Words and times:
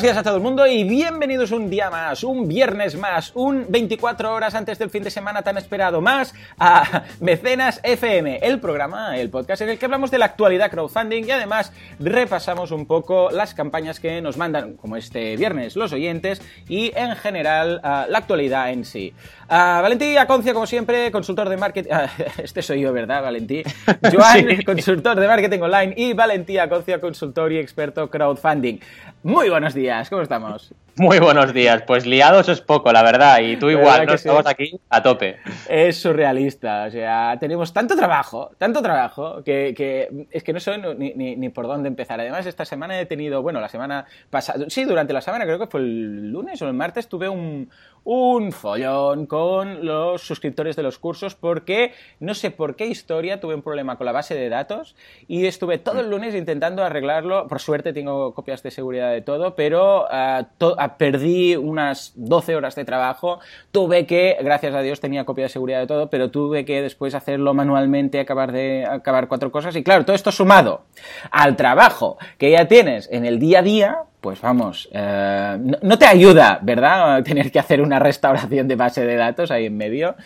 Buenos 0.00 0.14
días 0.14 0.26
a 0.26 0.26
todo 0.26 0.36
el 0.36 0.42
mundo 0.42 0.66
y 0.66 0.82
bienvenidos 0.82 1.50
un 1.50 1.68
día 1.68 1.90
más, 1.90 2.24
un 2.24 2.48
viernes 2.48 2.96
más, 2.96 3.32
un 3.34 3.66
24 3.68 4.32
horas 4.32 4.54
antes 4.54 4.78
del 4.78 4.88
fin 4.88 5.02
de 5.02 5.10
semana 5.10 5.42
tan 5.42 5.58
esperado 5.58 6.00
más 6.00 6.32
a 6.58 7.02
Mecenas 7.20 7.80
FM, 7.82 8.38
el 8.38 8.60
programa, 8.60 9.18
el 9.18 9.28
podcast 9.28 9.60
en 9.60 9.68
el 9.68 9.78
que 9.78 9.84
hablamos 9.84 10.10
de 10.10 10.16
la 10.16 10.24
actualidad 10.24 10.70
crowdfunding 10.70 11.24
y 11.24 11.30
además 11.32 11.74
repasamos 11.98 12.70
un 12.70 12.86
poco 12.86 13.30
las 13.30 13.52
campañas 13.52 14.00
que 14.00 14.22
nos 14.22 14.38
mandan, 14.38 14.72
como 14.78 14.96
este 14.96 15.36
viernes, 15.36 15.76
los 15.76 15.92
oyentes 15.92 16.40
y 16.66 16.92
en 16.96 17.14
general 17.16 17.82
la 17.82 18.16
actualidad 18.16 18.70
en 18.70 18.86
sí. 18.86 19.12
Valentí 19.50 20.16
Aconcia, 20.16 20.54
como 20.54 20.66
siempre, 20.66 21.10
consultor 21.10 21.50
de 21.50 21.58
marketing. 21.58 21.90
este 22.42 22.62
soy 22.62 22.80
yo, 22.80 22.92
¿verdad, 22.94 23.22
Valentí? 23.22 23.62
Joan, 24.12 24.62
consultor 24.64 25.20
de 25.20 25.26
marketing 25.26 25.60
online 25.60 25.92
y 25.94 26.14
Valentí 26.14 26.56
Aconcia, 26.56 27.00
consultor 27.02 27.52
y 27.52 27.58
experto 27.58 28.08
crowdfunding. 28.08 28.78
Muy 29.22 29.50
buenos 29.50 29.74
días, 29.74 29.89
¿cómo 30.08 30.22
estamos? 30.22 30.72
Muy 30.96 31.18
buenos 31.18 31.52
días, 31.52 31.82
pues 31.86 32.06
liados 32.06 32.48
es 32.48 32.60
poco, 32.60 32.92
la 32.92 33.02
verdad, 33.02 33.40
y 33.40 33.56
tú 33.56 33.70
igual, 33.70 34.06
¿no? 34.06 34.14
Estamos 34.14 34.46
aquí 34.46 34.78
a 34.88 35.02
tope. 35.02 35.38
Es 35.68 36.00
surrealista, 36.00 36.84
o 36.84 36.90
sea, 36.90 37.36
tenemos 37.40 37.72
tanto 37.72 37.96
trabajo, 37.96 38.50
tanto 38.58 38.82
trabajo, 38.82 39.42
que, 39.42 40.26
es 40.30 40.44
que 40.44 40.52
no 40.52 40.60
sé 40.60 40.76
ni, 40.96 41.36
ni, 41.36 41.48
por 41.48 41.66
dónde 41.66 41.88
empezar. 41.88 42.20
Además, 42.20 42.46
esta 42.46 42.64
semana 42.64 43.00
he 43.00 43.06
tenido, 43.06 43.42
bueno, 43.42 43.60
la 43.60 43.68
semana 43.68 44.04
pasada, 44.30 44.66
sí, 44.68 44.84
durante 44.84 45.12
la 45.12 45.22
semana, 45.22 45.44
creo 45.44 45.58
que 45.58 45.66
fue 45.66 45.80
el 45.80 46.30
lunes 46.30 46.60
o 46.62 46.68
el 46.68 46.74
martes, 46.74 47.08
tuve 47.08 47.28
un, 47.28 47.70
un 48.04 48.52
follón 48.52 49.26
con 49.26 49.84
los 49.84 50.22
suscriptores 50.22 50.76
de 50.76 50.82
los 50.82 50.98
cursos 50.98 51.34
porque 51.34 51.92
no 52.18 52.34
sé 52.34 52.50
por 52.50 52.76
qué 52.76 52.86
historia 52.86 53.40
tuve 53.40 53.54
un 53.54 53.62
problema 53.62 53.96
con 53.96 54.06
la 54.06 54.12
base 54.12 54.34
de 54.34 54.48
datos 54.48 54.96
y 55.28 55.46
estuve 55.46 55.78
todo 55.78 56.00
el 56.00 56.10
lunes 56.10 56.34
intentando 56.34 56.82
arreglarlo. 56.82 57.46
Por 57.46 57.60
suerte 57.60 57.92
tengo 57.92 58.34
copias 58.34 58.62
de 58.62 58.70
seguridad 58.70 59.12
de 59.12 59.22
todo, 59.22 59.54
pero 59.54 59.79
uh, 59.80 60.88
perdí 60.98 61.56
unas 61.56 62.12
12 62.16 62.56
horas 62.56 62.74
de 62.74 62.84
trabajo. 62.84 63.40
Tuve 63.72 64.06
que, 64.06 64.36
gracias 64.42 64.74
a 64.74 64.80
Dios 64.80 65.00
tenía 65.00 65.24
copia 65.24 65.44
de 65.44 65.48
seguridad 65.48 65.80
de 65.80 65.86
todo, 65.86 66.10
pero 66.10 66.30
tuve 66.30 66.64
que 66.64 66.82
después 66.82 67.14
hacerlo 67.14 67.54
manualmente, 67.54 68.20
acabar 68.20 68.52
de 68.52 68.86
acabar 68.86 69.28
cuatro 69.28 69.50
cosas. 69.50 69.74
Y 69.76 69.82
claro, 69.82 70.04
todo 70.04 70.16
esto 70.16 70.32
sumado 70.32 70.84
al 71.30 71.56
trabajo 71.56 72.18
que 72.38 72.50
ya 72.50 72.66
tienes 72.66 73.08
en 73.10 73.24
el 73.24 73.38
día 73.38 73.60
a 73.60 73.62
día, 73.62 73.98
pues 74.20 74.40
vamos, 74.40 74.88
eh, 74.92 75.58
no, 75.82 75.98
te 75.98 76.06
ayuda, 76.06 76.58
¿verdad? 76.62 77.22
Tener 77.24 77.50
que 77.50 77.58
hacer 77.58 77.80
una 77.80 77.98
restauración 77.98 78.68
de 78.68 78.76
base 78.76 79.04
de 79.04 79.16
datos 79.16 79.50
ahí 79.50 79.66
en 79.66 79.76
medio. 79.76 80.16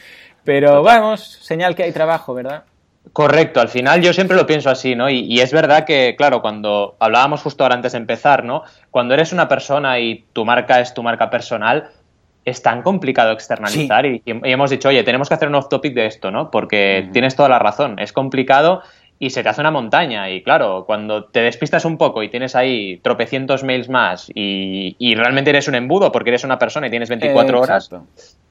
Pero 0.45 0.83
vamos, 0.83 1.39
señal 1.43 1.75
que 1.75 1.85
hay 1.85 1.93
trabajo, 1.93 2.35
¿verdad? 2.35 2.65
Correcto, 3.13 3.61
al 3.61 3.69
final 3.69 4.01
yo 4.03 4.13
siempre 4.13 4.37
lo 4.37 4.47
pienso 4.47 4.71
así, 4.71 4.97
¿no? 4.97 5.09
Y, 5.11 5.41
es 5.41 5.53
verdad 5.53 5.85
que, 5.85 6.15
claro, 6.17 6.41
cuando 6.41 6.97
hablábamos 6.99 7.43
justo 7.43 7.63
ahora 7.63 7.77
antes 7.77 7.93
de 7.93 7.99
empezar, 7.99 8.45
¿no? 8.45 8.63
Cuando 8.91 9.15
eres 9.15 9.33
una 9.33 9.47
persona 9.47 10.01
y 10.01 10.25
tu 10.33 10.45
marca 10.45 10.81
es 10.81 10.95
tu 10.95 11.03
marca 11.03 11.31
personal, 11.31 11.91
es 12.45 12.63
tan 12.63 12.83
complicado 12.83 13.33
externalizar 13.33 14.07
y, 14.07 14.23
hemos 14.27 14.71
dicho, 14.71 14.89
oye, 14.89 15.05
tenemos 15.05 15.29
que 15.29 15.35
hacer 15.35 15.49
un 15.49 15.55
off-topic 15.55 15.95
de 15.95 16.07
esto, 16.07 16.31
¿no? 16.31 16.51
Porque 16.51 17.09
tienes 17.13 17.37
toda 17.37 17.49
la 17.49 17.59
razón, 17.59 17.99
es 17.99 18.13
complicado 18.13 18.83
y 19.19 19.31
se 19.31 19.43
te 19.43 19.49
hace 19.49 19.61
una 19.61 19.71
montaña. 19.71 20.31
Y 20.31 20.43
claro, 20.43 20.85
cuando 20.87 21.25
te 21.25 21.41
despistas 21.41 21.85
un 21.85 21.97
poco 21.97 22.23
y 22.23 22.29
tienes 22.29 22.55
ahí 22.55 22.99
tropecientos 23.03 23.65
mails 23.65 23.89
más 23.89 24.31
y, 24.35 25.15
realmente 25.15 25.51
eres 25.51 25.69
un 25.69 25.77
embudo 25.77 26.11
porque 26.11 26.31
eres 26.31 26.45
una 26.45 26.59
persona 26.59 26.89
y 26.89 26.91
tienes 26.91 27.09
24 27.09 27.61
horas, 27.61 27.91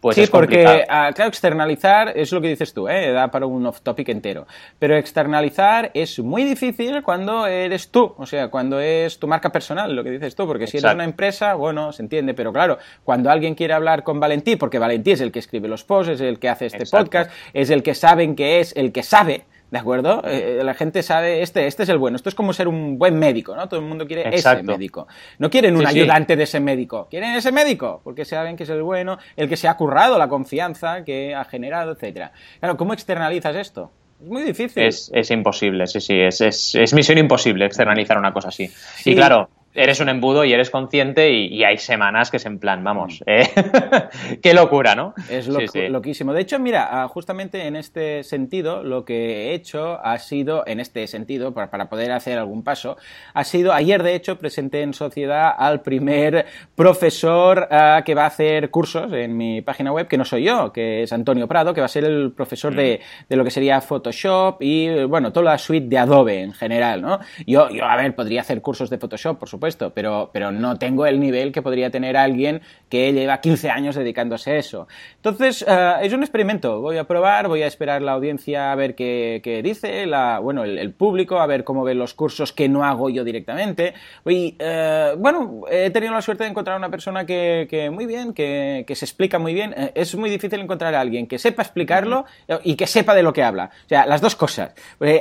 pues 0.03 0.17
sí, 0.17 0.27
porque, 0.29 0.85
ah, 0.89 1.11
claro, 1.15 1.29
externalizar 1.29 2.11
es 2.17 2.33
lo 2.33 2.41
que 2.41 2.49
dices 2.49 2.73
tú, 2.73 2.89
¿eh? 2.89 3.13
da 3.13 3.31
para 3.31 3.45
un 3.45 3.65
off-topic 3.65 4.09
entero. 4.09 4.47
Pero 4.77 4.97
externalizar 4.97 5.91
es 5.93 6.19
muy 6.19 6.43
difícil 6.43 7.03
cuando 7.03 7.47
eres 7.47 7.89
tú, 7.89 8.13
o 8.17 8.25
sea, 8.25 8.49
cuando 8.49 8.81
es 8.81 9.17
tu 9.17 9.27
marca 9.27 9.49
personal, 9.53 9.95
lo 9.95 10.03
que 10.03 10.11
dices 10.11 10.35
tú, 10.35 10.45
porque 10.45 10.67
si 10.67 10.77
eres 10.77 10.93
una 10.93 11.05
empresa, 11.05 11.53
bueno, 11.53 11.93
se 11.93 12.01
entiende, 12.01 12.33
pero 12.33 12.51
claro, 12.51 12.79
cuando 13.05 13.31
alguien 13.31 13.55
quiere 13.55 13.73
hablar 13.73 14.03
con 14.03 14.19
Valentí, 14.19 14.57
porque 14.57 14.77
Valentí 14.77 15.11
es 15.11 15.21
el 15.21 15.31
que 15.31 15.39
escribe 15.39 15.69
los 15.69 15.85
posts, 15.85 16.15
es 16.15 16.21
el 16.21 16.37
que 16.37 16.49
hace 16.49 16.65
este 16.65 16.85
podcast, 16.85 17.31
es 17.53 17.69
el 17.69 17.81
que 17.81 17.95
saben 17.95 18.35
que 18.35 18.59
es 18.59 18.75
el 18.75 18.91
que 18.91 19.03
sabe, 19.03 19.45
¿De 19.73 19.79
acuerdo? 19.79 20.21
Eh, 20.27 20.61
la 20.63 20.75
gente 20.75 21.01
sabe, 21.01 21.41
este, 21.41 21.65
este 21.65 21.81
es 21.81 21.89
el 21.89 21.97
bueno. 21.97 22.15
Esto 22.15 22.29
es 22.29 22.35
como 22.35 22.53
ser 22.53 22.67
un 22.67 22.99
buen 22.99 23.17
médico, 23.17 23.55
¿no? 23.55 23.67
Todo 23.67 23.79
el 23.79 23.85
mundo 23.87 24.05
quiere 24.05 24.23
ese 24.31 24.61
médico. 24.61 25.07
No 25.39 25.49
quieren 25.49 25.75
un 25.75 25.87
ayudante 25.87 26.35
de 26.35 26.43
ese 26.43 26.59
médico. 26.59 27.07
Quieren 27.09 27.33
ese 27.33 27.51
médico, 27.51 27.99
porque 28.03 28.23
saben 28.23 28.55
que 28.55 28.65
es 28.65 28.69
el 28.69 28.83
bueno, 28.83 29.17
el 29.35 29.49
que 29.49 29.57
se 29.57 29.67
ha 29.67 29.75
currado, 29.75 30.19
la 30.19 30.27
confianza 30.27 31.03
que 31.03 31.33
ha 31.33 31.43
generado, 31.45 31.93
etcétera. 31.93 32.33
Claro, 32.59 32.77
¿cómo 32.77 32.93
externalizas 32.93 33.55
esto? 33.55 33.89
Es 34.21 34.27
muy 34.27 34.43
difícil. 34.43 34.83
Es, 34.83 35.09
es 35.11 35.31
imposible, 35.31 35.87
sí, 35.87 36.01
sí. 36.01 36.19
Es, 36.19 36.39
es, 36.41 36.75
es, 36.75 36.93
misión 36.93 37.17
imposible 37.17 37.65
externalizar 37.65 38.19
una 38.19 38.31
cosa 38.31 38.49
así. 38.49 38.69
Y 39.05 39.15
claro, 39.15 39.49
eres 39.75 39.99
un 39.99 40.09
embudo 40.09 40.45
y 40.45 40.53
eres 40.53 40.69
consciente 40.69 41.31
y, 41.31 41.63
hay 41.63 41.77
semanas 41.77 42.29
que 42.29 42.37
es 42.37 42.45
en 42.45 42.59
plan, 42.59 42.83
vamos, 42.83 43.21
mm. 43.21 43.29
¿eh? 43.29 43.49
qué 44.41 44.53
locura, 44.53 44.95
¿no? 44.95 45.13
Es 45.29 45.47
loquísimo. 45.47 46.33
De 46.33 46.41
hecho, 46.41 46.59
mira, 46.59 46.89
ah, 46.91 47.07
justamente 47.07 47.65
en 47.67 47.75
este 47.75 48.23
sentido, 48.23 48.83
lo 48.83 49.05
que 49.05 49.49
he 49.49 49.53
hecho 49.53 49.99
ha 50.03 50.17
sido, 50.19 50.63
en 50.67 50.79
este 50.79 51.07
sentido, 51.07 51.53
para, 51.53 51.89
poder 51.89 52.11
hacer 52.11 52.37
algún 52.37 52.63
paso, 52.63 52.97
ha 53.33 53.43
sido, 53.43 53.73
ayer 53.73 54.03
de 54.03 54.15
hecho 54.15 54.37
presenté 54.37 54.81
en 54.81 54.93
sociedad 54.93 55.53
al 55.57 55.81
primer 55.81 56.45
profesor 56.75 57.67
ah, 57.71 58.03
que 58.05 58.15
va 58.15 58.23
a 58.23 58.27
hacer 58.27 58.69
cursos 58.69 59.11
en 59.13 59.37
mi 59.37 59.61
página 59.61 59.91
web, 59.91 60.07
que 60.07 60.17
no 60.17 60.25
soy 60.25 60.43
yo, 60.43 60.71
que 60.71 61.03
es 61.03 61.13
Antonio 61.13 61.47
Prado, 61.47 61.73
que 61.73 61.81
va 61.81 61.85
a 61.85 61.89
ser 61.89 62.03
el 62.03 62.31
profesor 62.31 62.75
de, 62.75 62.99
mm. 62.99 63.25
de, 63.29 63.35
lo 63.35 63.43
que 63.43 63.51
sería 63.51 63.79
Photoshop 63.81 64.61
y, 64.61 65.05
bueno, 65.05 65.31
toda 65.31 65.51
la 65.51 65.57
suite 65.57 65.87
de 65.87 65.97
Adobe 65.97 66.41
en 66.41 66.53
general, 66.53 67.01
¿no? 67.01 67.19
Yo, 67.47 67.69
yo, 67.69 67.85
a 67.85 67.95
ver, 67.95 68.13
podría 68.15 68.41
hacer 68.41 68.61
cursos 68.61 68.89
de 68.89 68.97
Photoshop, 68.97 69.39
por 69.39 69.49
supuesto, 69.49 69.62
pero, 69.93 70.29
pero 70.33 70.51
no 70.51 70.77
tengo 70.77 71.05
el 71.05 71.19
nivel 71.19 71.51
que 71.51 71.61
podría 71.61 71.89
tener 71.89 72.17
alguien 72.17 72.61
que 72.89 73.11
lleva 73.11 73.41
15 73.41 73.69
años 73.69 73.95
dedicándose 73.95 74.51
a 74.51 74.57
eso. 74.57 74.87
Entonces, 75.15 75.65
eh, 75.67 75.93
es 76.03 76.13
un 76.13 76.21
experimento. 76.21 76.79
Voy 76.81 76.97
a 76.97 77.05
probar, 77.05 77.47
voy 77.47 77.63
a 77.63 77.67
esperar 77.67 78.01
la 78.01 78.11
audiencia 78.11 78.71
a 78.71 78.75
ver 78.75 78.93
qué, 78.93 79.61
dice, 79.63 80.05
la, 80.05 80.39
bueno, 80.39 80.63
el, 80.63 80.93
público, 80.93 81.39
a 81.39 81.47
ver 81.47 81.63
cómo 81.63 81.83
ven 81.83 81.97
los 81.97 82.13
cursos 82.13 82.53
que 82.53 82.69
no 82.69 82.83
hago 82.83 83.09
yo 83.09 83.23
directamente. 83.23 83.93
Y, 84.27 84.55
eh, 84.59 85.15
bueno, 85.17 85.61
he 85.71 85.89
tenido 85.89 86.13
la 86.13 86.21
suerte 86.21 86.43
de 86.43 86.51
encontrar 86.51 86.77
una 86.77 86.89
persona 86.89 87.25
que, 87.25 87.89
muy 87.91 88.05
bien, 88.05 88.33
que, 88.33 88.85
se 88.93 89.05
explica 89.05 89.39
muy 89.39 89.55
bien. 89.55 89.73
Eh, 89.75 89.91
es 89.95 90.13
muy 90.15 90.29
difícil 90.29 90.59
encontrar 90.59 90.93
a 90.93 90.99
alguien 90.99 91.25
que 91.25 91.39
sepa 91.39 91.63
explicarlo 91.63 92.25
y 92.63 92.75
que 92.75 92.85
sepa 92.85 93.15
de 93.15 93.23
lo 93.23 93.33
que 93.33 93.41
habla. 93.41 93.71
O 93.85 93.89
sea, 93.89 94.05
las 94.05 94.21
dos 94.21 94.35
cosas. 94.35 94.73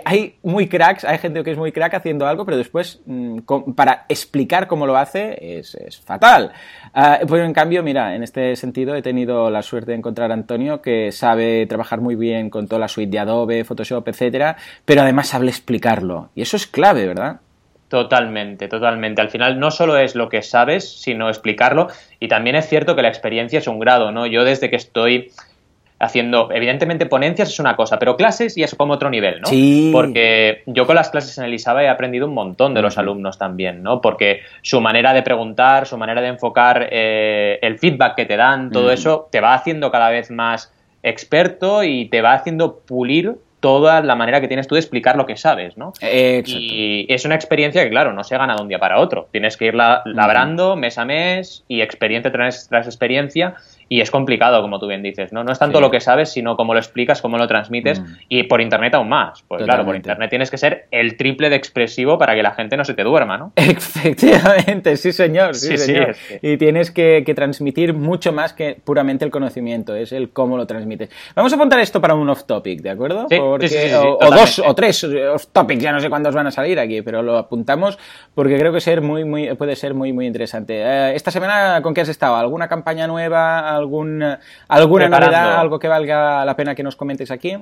hay 0.05 0.37
muy 0.43 0.69
cracks, 0.69 1.05
hay 1.05 1.17
gente 1.19 1.43
que 1.43 1.53
es 1.53 1.59
muy 1.59 1.73
crack 1.73 1.95
haciendo 1.95 2.27
algo, 2.27 2.45
pero 2.45 2.59
después, 2.59 3.01
mm, 3.07 3.39
para 3.75 4.05
explicar 4.09 4.32
explicar 4.33 4.67
cómo 4.67 4.87
lo 4.87 4.97
hace 4.97 5.59
es, 5.59 5.77
fatal. 6.07 6.53
Uh, 6.95 7.27
pues 7.27 7.45
en 7.45 7.53
cambio, 7.53 7.83
mira, 7.83 8.15
en 8.15 8.23
este 8.23 8.57
sentido 8.57 8.95
he 8.95 9.03
tenido 9.03 9.51
la 9.51 9.61
suerte 9.61 9.91
de 9.91 9.99
encontrar 9.99 10.31
a 10.31 10.35
Antonio 10.35 10.81
que 10.81 11.13
sabe 11.13 11.67
trabajar 11.67 12.01
muy 12.01 12.15
bien 12.15 12.49
con 12.49 12.67
toda 12.67 12.81
la 12.81 12.89
suite 12.89 13.11
de 13.11 13.19
Adobe, 13.19 13.65
Photoshop, 13.65 14.09
etcétera, 14.09 14.57
pero 14.87 15.03
además 15.03 15.29
sabe 15.29 15.49
explicarlo. 15.49 16.31
Y 16.35 16.41
eso 16.41 16.57
es 16.57 16.67
clave, 16.67 17.07
¿verdad? 17.07 17.41
Totalmente, 17.89 18.69
totalmente. 18.69 19.21
Al 19.21 19.29
final 19.29 19.61
no 19.61 19.71
solo 19.71 19.99
es 19.99 20.15
lo 20.15 20.31
que 20.31 20.41
sabes, 20.41 21.03
sino 21.03 21.29
explicarlo. 21.29 21.89
Y 22.19 22.29
también 22.29 22.57
es 22.57 22.67
cierto 22.67 22.97
que 22.97 23.03
la 23.03 23.09
experiencia 23.09 23.59
es 23.59 23.67
un 23.67 23.79
grado, 23.79 24.13
¿no? 24.13 24.27
Yo 24.27 24.45
desde 24.45 24.71
que 24.71 24.77
estoy 24.77 25.31
haciendo, 26.03 26.51
evidentemente 26.53 27.07
ponencias 27.07 27.49
es 27.49 27.61
una 27.61 27.77
cosa, 27.77 27.97
pero 27.99 28.17
clases 28.17 28.57
ya 28.57 28.65
es 28.65 28.75
como 28.75 28.95
otro 28.95 29.09
nivel, 29.09 29.41
¿no? 29.41 29.47
Sí. 29.47 29.91
Porque 29.93 30.63
yo 30.67 30.85
con 30.85 30.97
las 30.97 31.11
clases 31.11 31.39
en 31.39 31.45
Elisaba 31.45 31.85
he 31.85 31.89
aprendido 31.89 32.27
un 32.27 32.35
montón 32.35 32.75
de 32.75 32.83
los 32.83 32.99
alumnos 32.99 33.39
también, 33.39 33.85
¿no? 33.85 34.01
Porque 34.01 34.41
su 34.63 34.81
manera 34.81 35.15
de 35.15 35.23
preguntar, 35.23 35.87
su 35.87 35.97
manera 35.97 36.21
de 36.21 36.27
enfocar 36.27 36.89
eh, 36.91 37.61
el 37.63 37.79
feedback 37.79 38.17
que 38.17 38.27
te 38.27 38.37
dan, 38.37 38.73
todo 38.73 38.91
eso 38.91 39.29
te 39.31 39.41
va 39.41 39.55
haciendo 39.55 39.93
cada 39.93 40.11
vez 40.11 40.33
más 40.33 40.75
experto 41.05 41.85
y 41.85 42.09
te 42.09 42.21
va 42.21 42.33
haciendo 42.33 42.81
pulir 42.81 43.37
toda 43.63 44.03
la 44.03 44.17
manera 44.17 44.41
que 44.41 44.49
tienes 44.49 44.67
tú 44.67 44.75
de 44.75 44.81
explicar 44.81 45.15
lo 45.15 45.25
que 45.25 45.37
sabes, 45.37 45.77
¿no? 45.77 45.93
Y 46.03 47.07
es 47.09 47.25
una 47.25 47.37
experiencia 47.37 47.85
que, 47.85 47.91
claro, 47.91 48.13
no 48.13 48.25
se 48.25 48.37
gana 48.37 48.57
de 48.57 48.63
un 48.63 48.69
día 48.69 48.81
para 48.81 48.99
otro. 48.99 49.29
Tienes 49.31 49.57
que 49.57 49.67
irla 49.67 50.03
labrando 50.05 50.75
mes 50.75 50.99
a 50.99 51.05
mes 51.05 51.65
y 51.69 51.81
experiencia 51.81 52.33
tras, 52.33 52.69
tras 52.69 52.87
experiencia 52.87 53.55
y 53.93 54.01
es 54.01 54.11
complicado, 54.11 54.63
como 54.63 54.79
tú 54.79 54.87
bien 54.87 55.03
dices, 55.03 55.35
¿no? 55.35 55.45
No 55.45 55.53
es 55.53 55.59
tanto 55.59 55.79
lo 55.79 55.91
que 55.91 56.01
sabes, 56.01 56.31
sino 56.31 56.57
cómo 56.57 56.73
lo 56.73 56.81
explicas, 56.81 57.21
cómo 57.21 57.37
lo 57.37 57.47
transmites 57.47 58.01
mm. 58.01 58.05
y 58.31 58.45
por 58.45 58.63
internet 58.63 58.95
aún 58.95 59.11
más. 59.11 59.45
Pues 59.47 59.65
claro, 59.65 59.85
por 59.85 59.95
internet 59.95 60.31
tienes 60.31 60.51
que 60.51 60.57
ser 60.57 60.87
el 60.91 61.19
triple 61.19 61.51
de 61.51 61.57
expresivo 61.57 62.17
para 62.17 62.35
que 62.35 62.43
la 62.43 62.53
gente 62.53 62.79
no 62.79 62.87
se 62.87 62.95
te 62.95 63.03
duerma, 63.03 63.37
¿no? 63.37 63.53
Efectivamente, 63.57 64.97
sí 64.97 65.13
señor, 65.13 65.55
sí, 65.55 65.77
señor. 65.77 66.17
Y 66.41 66.57
tienes 66.57 66.91
que, 66.91 67.23
transmitir 67.35 67.93
mucho 67.93 68.33
más 68.33 68.55
que 68.55 68.79
puramente 68.83 69.27
el 69.27 69.31
conocimiento, 69.31 69.95
es 69.95 70.13
el 70.13 70.31
cómo 70.31 70.57
lo 70.57 70.67
transmites. 70.67 71.11
Vamos 71.37 71.53
a 71.53 71.57
apuntar 71.57 71.81
esto 71.81 72.01
para 72.01 72.15
un 72.15 72.31
off-topic, 72.31 72.81
¿de 72.81 72.91
acuerdo? 72.91 73.27
Porque, 73.53 73.95
o, 73.95 74.31
dos 74.31 74.59
o 74.59 74.75
tres 74.75 75.05
off-topics, 75.05 75.83
ya 75.83 75.93
no 75.93 76.01
sé 76.01 76.09
cuántos 76.09 76.35
van 76.35 76.47
a 76.47 76.51
salir 76.51 76.79
aquí, 76.79 77.03
pero 77.03 77.23
lo 77.23 77.37
apuntamos 77.39 77.99
porque 78.35 78.59
creo 78.59 78.73
que 78.73 78.81
ser 78.81 79.01
muy, 79.01 79.25
muy, 79.25 79.55
puede 79.55 79.77
ser 79.77 79.95
muy, 79.95 80.13
muy 80.13 80.27
interesante. 80.27 80.83
Eh, 80.83 81.15
esta 81.15 81.31
semana, 81.31 81.81
¿con 81.83 81.95
qué 81.95 82.01
has 82.01 82.09
estado? 82.09 82.37
¿Alguna 82.37 82.69
campaña 82.69 83.07
nueva? 83.07 83.75
algún, 83.75 84.23
alguna 84.69 85.09
novedad, 85.09 85.59
algo 85.59 85.79
que 85.79 85.89
valga 85.89 86.45
la 86.45 86.57
pena 86.57 86.75
que 86.75 86.83
nos 86.83 86.97
comentes 86.97 87.31
aquí? 87.31 87.57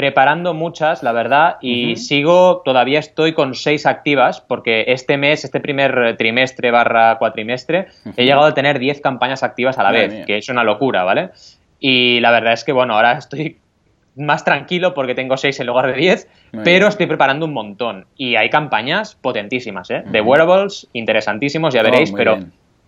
preparando 0.00 0.54
muchas, 0.54 1.02
la 1.02 1.12
verdad, 1.12 1.56
y 1.60 1.96
sigo, 1.96 2.62
todavía 2.64 2.98
estoy 2.98 3.34
con 3.34 3.54
seis 3.54 3.84
activas, 3.84 4.40
porque 4.40 4.84
este 4.88 5.18
mes, 5.18 5.44
este 5.44 5.60
primer 5.60 6.16
trimestre 6.16 6.70
barra 6.70 7.18
cuatrimestre, 7.18 7.88
he 8.16 8.24
llegado 8.24 8.46
a 8.46 8.54
tener 8.54 8.78
diez 8.78 9.02
campañas 9.02 9.42
activas 9.42 9.76
a 9.78 9.82
la 9.82 9.90
vez, 9.90 10.24
que 10.24 10.38
es 10.38 10.48
una 10.48 10.64
locura, 10.64 11.04
¿vale? 11.04 11.32
Y 11.80 12.20
la 12.20 12.30
verdad 12.30 12.54
es 12.54 12.64
que, 12.64 12.72
bueno, 12.72 12.94
ahora 12.94 13.12
estoy 13.18 13.58
más 14.20 14.44
tranquilo 14.44 14.94
porque 14.94 15.14
tengo 15.14 15.36
seis 15.36 15.58
en 15.60 15.66
lugar 15.66 15.86
de 15.86 15.94
diez, 15.94 16.28
pero 16.64 16.88
estoy 16.88 17.06
preparando 17.06 17.46
un 17.46 17.52
montón. 17.52 18.06
Y 18.16 18.36
hay 18.36 18.50
campañas 18.50 19.16
potentísimas, 19.16 19.90
¿eh? 19.90 20.02
De 20.06 20.20
wearables, 20.20 20.88
interesantísimos, 20.92 21.74
ya 21.74 21.80
oh, 21.80 21.84
veréis, 21.84 22.12
pero 22.12 22.38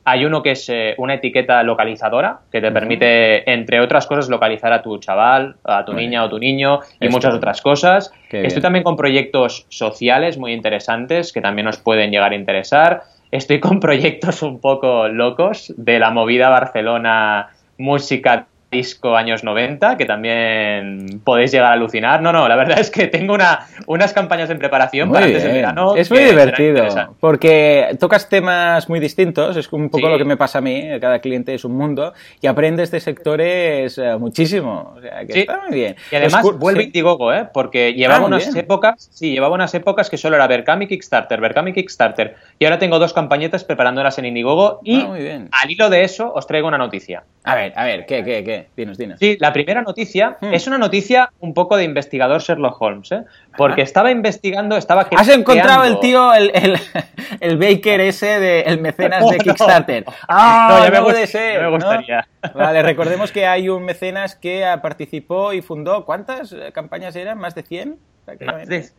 hay 0.04 0.24
uno 0.24 0.42
que 0.42 0.52
es 0.52 0.68
eh, 0.68 0.94
una 0.98 1.14
etiqueta 1.14 1.62
localizadora 1.62 2.40
que 2.50 2.60
te 2.60 2.72
permite, 2.72 3.50
entre 3.50 3.80
otras 3.80 4.06
cosas, 4.06 4.28
localizar 4.28 4.72
a 4.72 4.82
tu 4.82 4.98
chaval, 4.98 5.56
a 5.64 5.84
tu 5.84 5.92
niña 5.92 6.24
o 6.24 6.28
tu 6.28 6.38
niño 6.38 6.80
y 7.00 7.08
muchas 7.08 7.34
otras 7.34 7.60
cosas. 7.60 8.12
Estoy 8.30 8.62
también 8.62 8.82
con 8.82 8.96
proyectos 8.96 9.66
sociales 9.68 10.38
muy 10.38 10.52
interesantes 10.52 11.32
que 11.32 11.40
también 11.40 11.66
nos 11.66 11.78
pueden 11.78 12.10
llegar 12.10 12.32
a 12.32 12.34
interesar. 12.34 13.02
Estoy 13.30 13.60
con 13.60 13.80
proyectos 13.80 14.42
un 14.42 14.60
poco 14.60 15.08
locos 15.08 15.72
de 15.76 15.98
la 15.98 16.10
movida 16.10 16.48
Barcelona 16.48 17.50
música 17.78 18.46
disco 18.72 19.16
años 19.16 19.44
90, 19.44 19.96
que 19.96 20.06
también 20.06 21.20
podéis 21.24 21.52
llegar 21.52 21.68
a 21.68 21.74
alucinar. 21.74 22.22
No, 22.22 22.32
no, 22.32 22.48
la 22.48 22.56
verdad 22.56 22.80
es 22.80 22.90
que 22.90 23.06
tengo 23.06 23.34
una, 23.34 23.66
unas 23.86 24.12
campañas 24.12 24.48
en 24.50 24.58
preparación 24.58 25.12
para 25.12 25.26
antes 25.26 25.42
del 25.42 25.52
verano. 25.52 25.94
Es 25.94 26.10
muy 26.10 26.24
divertido, 26.24 26.84
porque 27.20 27.96
tocas 28.00 28.28
temas 28.28 28.88
muy 28.88 28.98
distintos, 28.98 29.56
es 29.56 29.70
un 29.72 29.90
poco 29.90 30.08
lo 30.08 30.18
que 30.18 30.24
me 30.24 30.36
pasa 30.36 30.58
a 30.58 30.60
mí, 30.62 30.88
cada 31.00 31.20
cliente 31.20 31.54
es 31.54 31.64
un 31.64 31.76
mundo, 31.76 32.14
y 32.40 32.46
aprendes 32.46 32.90
de 32.90 33.00
sectores 33.00 33.98
eh, 33.98 34.16
muchísimo. 34.18 34.94
O 34.96 35.00
sea, 35.00 35.24
que 35.26 35.40
está 35.40 35.60
muy 35.68 35.76
bien. 35.76 35.96
Y 36.10 36.16
además 36.16 36.42
vuelve 36.58 36.84
Indiegogo, 36.84 37.32
¿eh? 37.32 37.46
porque 37.52 37.92
llevaba 37.92 38.24
ah, 38.24 38.26
unas 38.26 38.56
épocas, 38.56 39.10
sí, 39.12 39.32
llevaba 39.32 39.54
unas 39.54 39.74
épocas 39.74 40.08
que 40.08 40.16
solo 40.16 40.36
era 40.36 40.46
Berkami 40.46 40.86
Kickstarter, 40.86 41.40
Berkami 41.40 41.74
Kickstarter, 41.74 42.36
y 42.58 42.64
ahora 42.64 42.78
tengo 42.78 42.98
dos 42.98 43.12
campañetas 43.12 43.64
preparándolas 43.64 44.18
en 44.18 44.24
Indiegogo, 44.24 44.80
y 44.82 45.00
ah, 45.02 45.46
al 45.52 45.70
hilo 45.70 45.90
de 45.90 46.04
eso 46.04 46.32
os 46.34 46.46
traigo 46.46 46.68
una 46.68 46.78
noticia. 46.78 47.24
A 47.44 47.54
ver, 47.54 47.72
a 47.76 47.84
ver, 47.84 48.06
¿qué, 48.06 48.24
qué, 48.24 48.42
qué? 48.42 48.61
Dinos, 48.76 48.98
dinos. 48.98 49.18
Sí, 49.18 49.36
la 49.40 49.52
primera 49.52 49.82
noticia 49.82 50.36
hmm. 50.40 50.54
es 50.54 50.66
una 50.66 50.78
noticia 50.78 51.30
un 51.40 51.54
poco 51.54 51.76
de 51.76 51.84
investigador 51.84 52.40
Sherlock 52.40 52.80
Holmes, 52.80 53.12
¿eh? 53.12 53.24
Porque 53.56 53.82
estaba 53.82 54.10
investigando, 54.10 54.76
estaba 54.76 55.08
Has 55.16 55.28
encontrado 55.28 55.84
el 55.84 56.00
tío, 56.00 56.32
el, 56.34 56.50
el, 57.40 57.56
Baker 57.56 58.00
ese, 58.00 58.40
de, 58.40 58.60
el 58.62 58.80
mecenas 58.80 59.28
de 59.28 59.38
Kickstarter. 59.44 60.04
Ah, 60.28 60.78
no, 60.78 60.84
ya 60.84 60.90
me, 60.90 61.02
puede 61.02 61.26
ser, 61.26 61.62
me 61.62 61.70
gustaría. 61.70 62.26
Vale, 62.54 62.82
recordemos 62.82 63.32
que 63.32 63.46
hay 63.46 63.68
un 63.68 63.84
mecenas 63.84 64.34
que 64.34 64.64
participó 64.82 65.52
y 65.52 65.60
fundó, 65.60 66.04
¿cuántas 66.04 66.54
campañas 66.72 67.14
eran? 67.16 67.38
¿Más 67.38 67.54
de 67.54 67.62
100? 67.62 67.98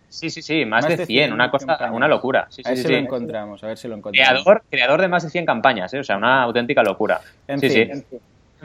sí, 0.09 0.29
sí, 0.29 0.41
sí, 0.41 0.65
más, 0.65 0.87
de 0.87 1.05
100, 1.05 1.33
una 1.33 1.49
cosa, 1.49 1.77
una 1.91 2.07
locura. 2.07 2.47
Sí, 2.49 2.61
a 2.65 2.69
ver 2.69 2.77
si 2.77 2.87
lo 2.89 2.97
encontramos, 2.97 3.63
a 3.63 3.67
ver 3.67 3.77
si 3.77 3.87
lo 3.87 3.95
encontramos. 3.95 4.43
Creador, 4.43 4.63
creador 4.69 5.01
de 5.01 5.07
más 5.07 5.23
de 5.23 5.29
100 5.29 5.45
campañas, 5.45 5.93
¿eh? 5.93 5.99
o 5.99 6.03
sea, 6.03 6.17
una 6.17 6.43
auténtica 6.43 6.83
locura. 6.83 7.21
sí, 7.59 7.69
sí. 7.69 7.81
En 7.81 8.03
fin, 8.03 8.19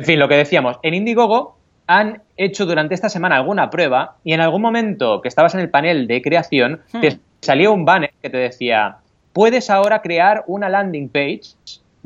lo 0.06 0.28
que 0.28 0.36
decíamos, 0.36 0.78
en 0.82 0.94
Indiegogo 0.94 1.56
han 1.86 2.22
hecho 2.36 2.66
durante 2.66 2.94
esta 2.94 3.08
semana 3.08 3.36
alguna 3.36 3.70
prueba 3.70 4.16
y 4.22 4.32
en 4.34 4.40
algún 4.40 4.62
momento 4.62 5.22
que 5.22 5.28
estabas 5.28 5.54
en 5.54 5.60
el 5.60 5.70
panel 5.70 6.06
de 6.06 6.22
creación 6.22 6.82
hmm. 6.92 7.00
te 7.00 7.18
salió 7.40 7.72
un 7.72 7.84
banner 7.84 8.12
que 8.22 8.30
te 8.30 8.36
decía, 8.36 8.98
puedes 9.32 9.70
ahora 9.70 10.02
crear 10.02 10.44
una 10.46 10.68
landing 10.68 11.08
page 11.08 11.56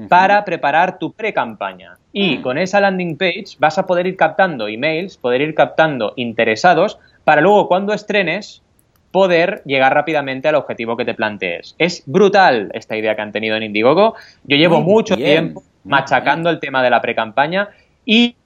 para 0.09 0.45
preparar 0.45 0.99
tu 0.99 1.13
pre-campaña. 1.13 1.97
Y 2.13 2.39
hmm. 2.39 2.43
con 2.43 2.59
esa 2.59 2.81
landing 2.81 3.17
page 3.17 3.57
vas 3.59 3.77
a 3.79 3.87
poder 3.87 4.07
ir 4.07 4.17
captando 4.17 4.69
emails, 4.69 5.17
poder 5.17 5.41
ir 5.41 5.55
captando 5.55 6.13
interesados, 6.17 6.99
para 7.25 7.41
luego 7.41 7.69
cuando 7.69 7.93
estrenes 7.93 8.63
poder 9.11 9.63
llegar 9.67 9.95
rápidamente 9.95 10.49
al 10.49 10.55
objetivo 10.55 10.97
que 10.97 11.05
te 11.05 11.15
plantees. 11.15 11.75
Es 11.79 12.03
brutal 12.07 12.71
esta 12.73 12.97
idea 12.97 13.15
que 13.15 13.23
han 13.23 13.33
tenido 13.33 13.57
en 13.57 13.65
Indiegogo. 13.65 14.15
Yo 14.45 14.57
llevo 14.57 14.81
mucho 14.81 15.17
tiempo 15.17 15.63
machacando 15.85 16.49
el 16.51 16.61
tema 16.61 16.83
de 16.83 16.91
la 16.91 17.01
pre-campaña 17.01 17.69
y 18.05 18.37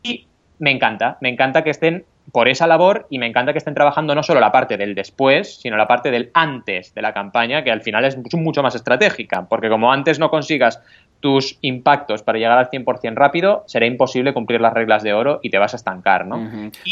me 0.59 0.71
encanta, 0.71 1.19
me 1.21 1.29
encanta 1.29 1.63
que 1.63 1.71
estén 1.71 2.05
por 2.33 2.49
esa 2.49 2.67
labor 2.67 3.07
y 3.09 3.19
me 3.19 3.27
encanta 3.27 3.53
que 3.53 3.59
estén 3.59 3.75
trabajando 3.75 4.15
no 4.15 4.23
solo 4.23 4.41
la 4.41 4.53
parte 4.53 4.77
del 4.77 4.95
después, 4.95 5.61
sino 5.61 5.77
la 5.77 5.87
parte 5.87 6.11
del 6.11 6.31
antes 6.35 6.93
de 6.95 7.03
la 7.03 7.15
campaña, 7.15 7.63
que 7.63 7.71
al 7.71 7.83
final 7.83 8.05
es 8.05 8.17
mucho 8.35 8.63
más 8.63 8.75
estratégica, 8.75 9.47
porque 9.49 9.69
como 9.69 9.93
antes 9.93 10.19
no 10.19 10.29
consigas 10.29 10.83
tus 11.27 11.59
impactos 11.61 12.23
para 12.23 12.39
llegar 12.39 12.57
al 12.57 12.71
100% 12.71 13.15
rápido, 13.17 13.65
será 13.67 13.85
imposible 13.85 14.33
cumplir 14.33 14.61
las 14.61 14.73
reglas 14.73 15.03
de 15.03 15.13
oro 15.13 15.41
y 15.43 15.51
te 15.51 15.59
vas 15.59 15.73
a 15.73 15.77
estancar, 15.77 16.25
¿no? 16.25 16.37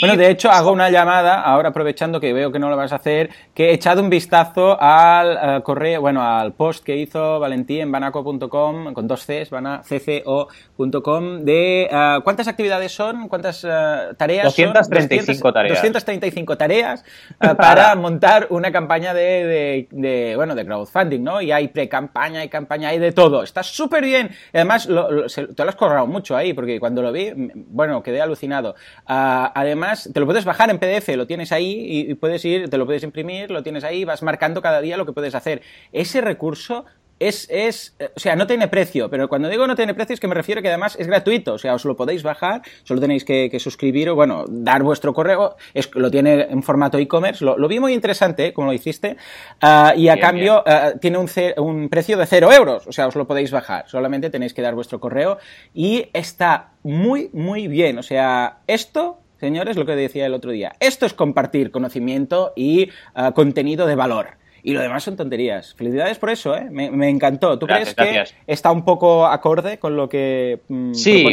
Bueno, 0.00 0.16
de 0.16 0.28
hecho, 0.28 0.50
hago 0.50 0.72
una 0.72 0.90
llamada, 0.90 1.40
ahora 1.40 1.68
aprovechando 1.68 2.18
que 2.18 2.32
veo 2.32 2.50
que 2.50 2.58
no 2.58 2.68
lo 2.68 2.76
vas 2.76 2.92
a 2.92 2.96
hacer, 2.96 3.30
que 3.54 3.70
he 3.70 3.74
echado 3.74 4.02
un 4.02 4.10
vistazo 4.10 4.76
al 4.80 5.58
eh, 5.58 5.62
correo, 5.62 6.00
bueno, 6.00 6.20
al 6.20 6.52
post 6.52 6.84
que 6.84 6.96
hizo 6.96 7.38
Valentí 7.38 7.78
en 7.78 7.92
banaco.com, 7.92 8.92
con 8.92 9.06
dos 9.06 9.24
Cs, 9.24 9.50
cco.com, 9.84 11.44
de 11.44 11.88
uh, 11.92 12.20
cuántas 12.24 12.48
actividades 12.48 12.90
son, 12.90 13.28
cuántas 13.28 13.62
uh, 13.62 14.16
tareas 14.16 14.46
235 14.46 15.38
son. 15.38 15.54
tareas. 15.54 15.76
235 15.76 16.58
tareas 16.58 17.04
para 17.56 17.94
montar 17.94 18.48
una 18.50 18.72
campaña 18.72 19.14
de, 19.14 19.22
de, 19.22 19.88
de, 19.92 20.34
bueno, 20.34 20.56
de 20.56 20.66
crowdfunding, 20.66 21.22
¿no? 21.22 21.40
Y 21.40 21.52
hay 21.52 21.68
pre-campaña, 21.68 22.40
hay 22.40 22.48
campaña, 22.48 22.88
hay 22.88 22.98
de 22.98 23.12
todo. 23.12 23.44
Está 23.44 23.62
súper 23.62 24.02
bien 24.02 24.23
Además, 24.52 24.86
lo, 24.86 25.26
te 25.26 25.64
lo 25.64 25.68
has 25.68 25.76
corrado 25.76 26.06
mucho 26.06 26.36
ahí, 26.36 26.52
porque 26.52 26.80
cuando 26.80 27.02
lo 27.02 27.12
vi, 27.12 27.32
bueno, 27.34 28.02
quedé 28.02 28.20
alucinado. 28.20 28.74
Ah, 29.06 29.52
además, 29.54 30.10
te 30.12 30.20
lo 30.20 30.26
puedes 30.26 30.44
bajar 30.44 30.70
en 30.70 30.78
PDF, 30.78 31.16
lo 31.16 31.26
tienes 31.26 31.52
ahí 31.52 32.08
y, 32.08 32.14
puedes 32.14 32.44
ir, 32.44 32.68
te 32.68 32.78
lo 32.78 32.86
puedes 32.86 33.02
imprimir, 33.02 33.50
lo 33.50 33.62
tienes 33.62 33.84
ahí, 33.84 34.04
vas 34.04 34.22
marcando 34.22 34.62
cada 34.62 34.80
día 34.80 34.96
lo 34.96 35.06
que 35.06 35.12
puedes 35.12 35.34
hacer. 35.34 35.62
Ese 35.92 36.20
recurso 36.20 36.84
es, 37.18 37.48
es, 37.50 37.96
o 38.16 38.20
sea, 38.20 38.36
no 38.36 38.46
tiene 38.46 38.68
precio, 38.68 39.08
pero 39.08 39.28
cuando 39.28 39.48
digo 39.48 39.66
no 39.66 39.76
tiene 39.76 39.94
precio 39.94 40.14
es 40.14 40.20
que 40.20 40.28
me 40.28 40.34
refiero 40.34 40.62
que 40.62 40.68
además 40.68 40.96
es 40.98 41.06
gratuito, 41.06 41.54
o 41.54 41.58
sea, 41.58 41.74
os 41.74 41.84
lo 41.84 41.96
podéis 41.96 42.22
bajar, 42.22 42.62
solo 42.82 43.00
tenéis 43.00 43.24
que, 43.24 43.54
suscribir 43.58 44.10
o, 44.10 44.14
bueno, 44.14 44.44
dar 44.48 44.82
vuestro 44.82 45.14
correo, 45.14 45.56
es, 45.72 45.88
lo 45.94 46.10
tiene 46.10 46.42
en 46.42 46.62
formato 46.62 46.98
e-commerce, 46.98 47.44
lo, 47.44 47.68
vi 47.68 47.80
muy 47.80 47.92
interesante, 47.92 48.52
como 48.52 48.68
lo 48.68 48.72
hiciste, 48.72 49.16
ah, 49.60 49.94
y 49.96 50.08
a 50.08 50.18
cambio 50.18 50.62
ah, 50.66 50.92
tiene 51.00 51.18
un, 51.18 51.28
un 51.58 51.88
precio 51.88 52.18
de 52.18 52.26
cero 52.26 52.52
euros, 52.52 52.86
o 52.86 52.92
sea, 52.92 53.06
os 53.06 53.14
lo 53.14 53.26
podéis 53.26 53.50
bajar, 53.50 53.88
solamente 53.88 54.30
tenéis 54.30 54.52
que 54.52 54.62
dar 54.62 54.74
vuestro 54.74 55.00
correo 55.00 55.38
y 55.72 56.08
está 56.12 56.72
muy, 56.82 57.30
muy 57.32 57.68
bien, 57.68 57.98
o 57.98 58.02
sea, 58.02 58.58
esto 58.66 59.20
señores, 59.40 59.76
lo 59.76 59.84
que 59.84 59.94
decía 59.94 60.24
el 60.24 60.32
otro 60.32 60.52
día. 60.52 60.72
Esto 60.80 61.04
es 61.04 61.12
compartir 61.12 61.70
conocimiento 61.70 62.54
y 62.56 62.88
ah, 63.14 63.32
contenido 63.32 63.86
de 63.86 63.94
valor 63.94 64.38
y 64.64 64.72
lo 64.72 64.80
demás 64.80 65.04
son 65.04 65.14
tonterías. 65.14 65.74
Felicidades 65.74 66.18
por 66.18 66.30
eso, 66.30 66.56
¿eh? 66.56 66.66
Me, 66.70 67.08
encantó. 67.10 67.58
¿Tú 67.58 67.66
crees 67.66 67.94
que 67.94 68.24
está 68.46 68.72
un 68.72 68.84
poco 68.84 69.26
acorde 69.26 69.78
con 69.78 69.94
lo 69.94 70.08
que 70.08 70.60
mm, 70.68 70.94
sí, 70.94 71.24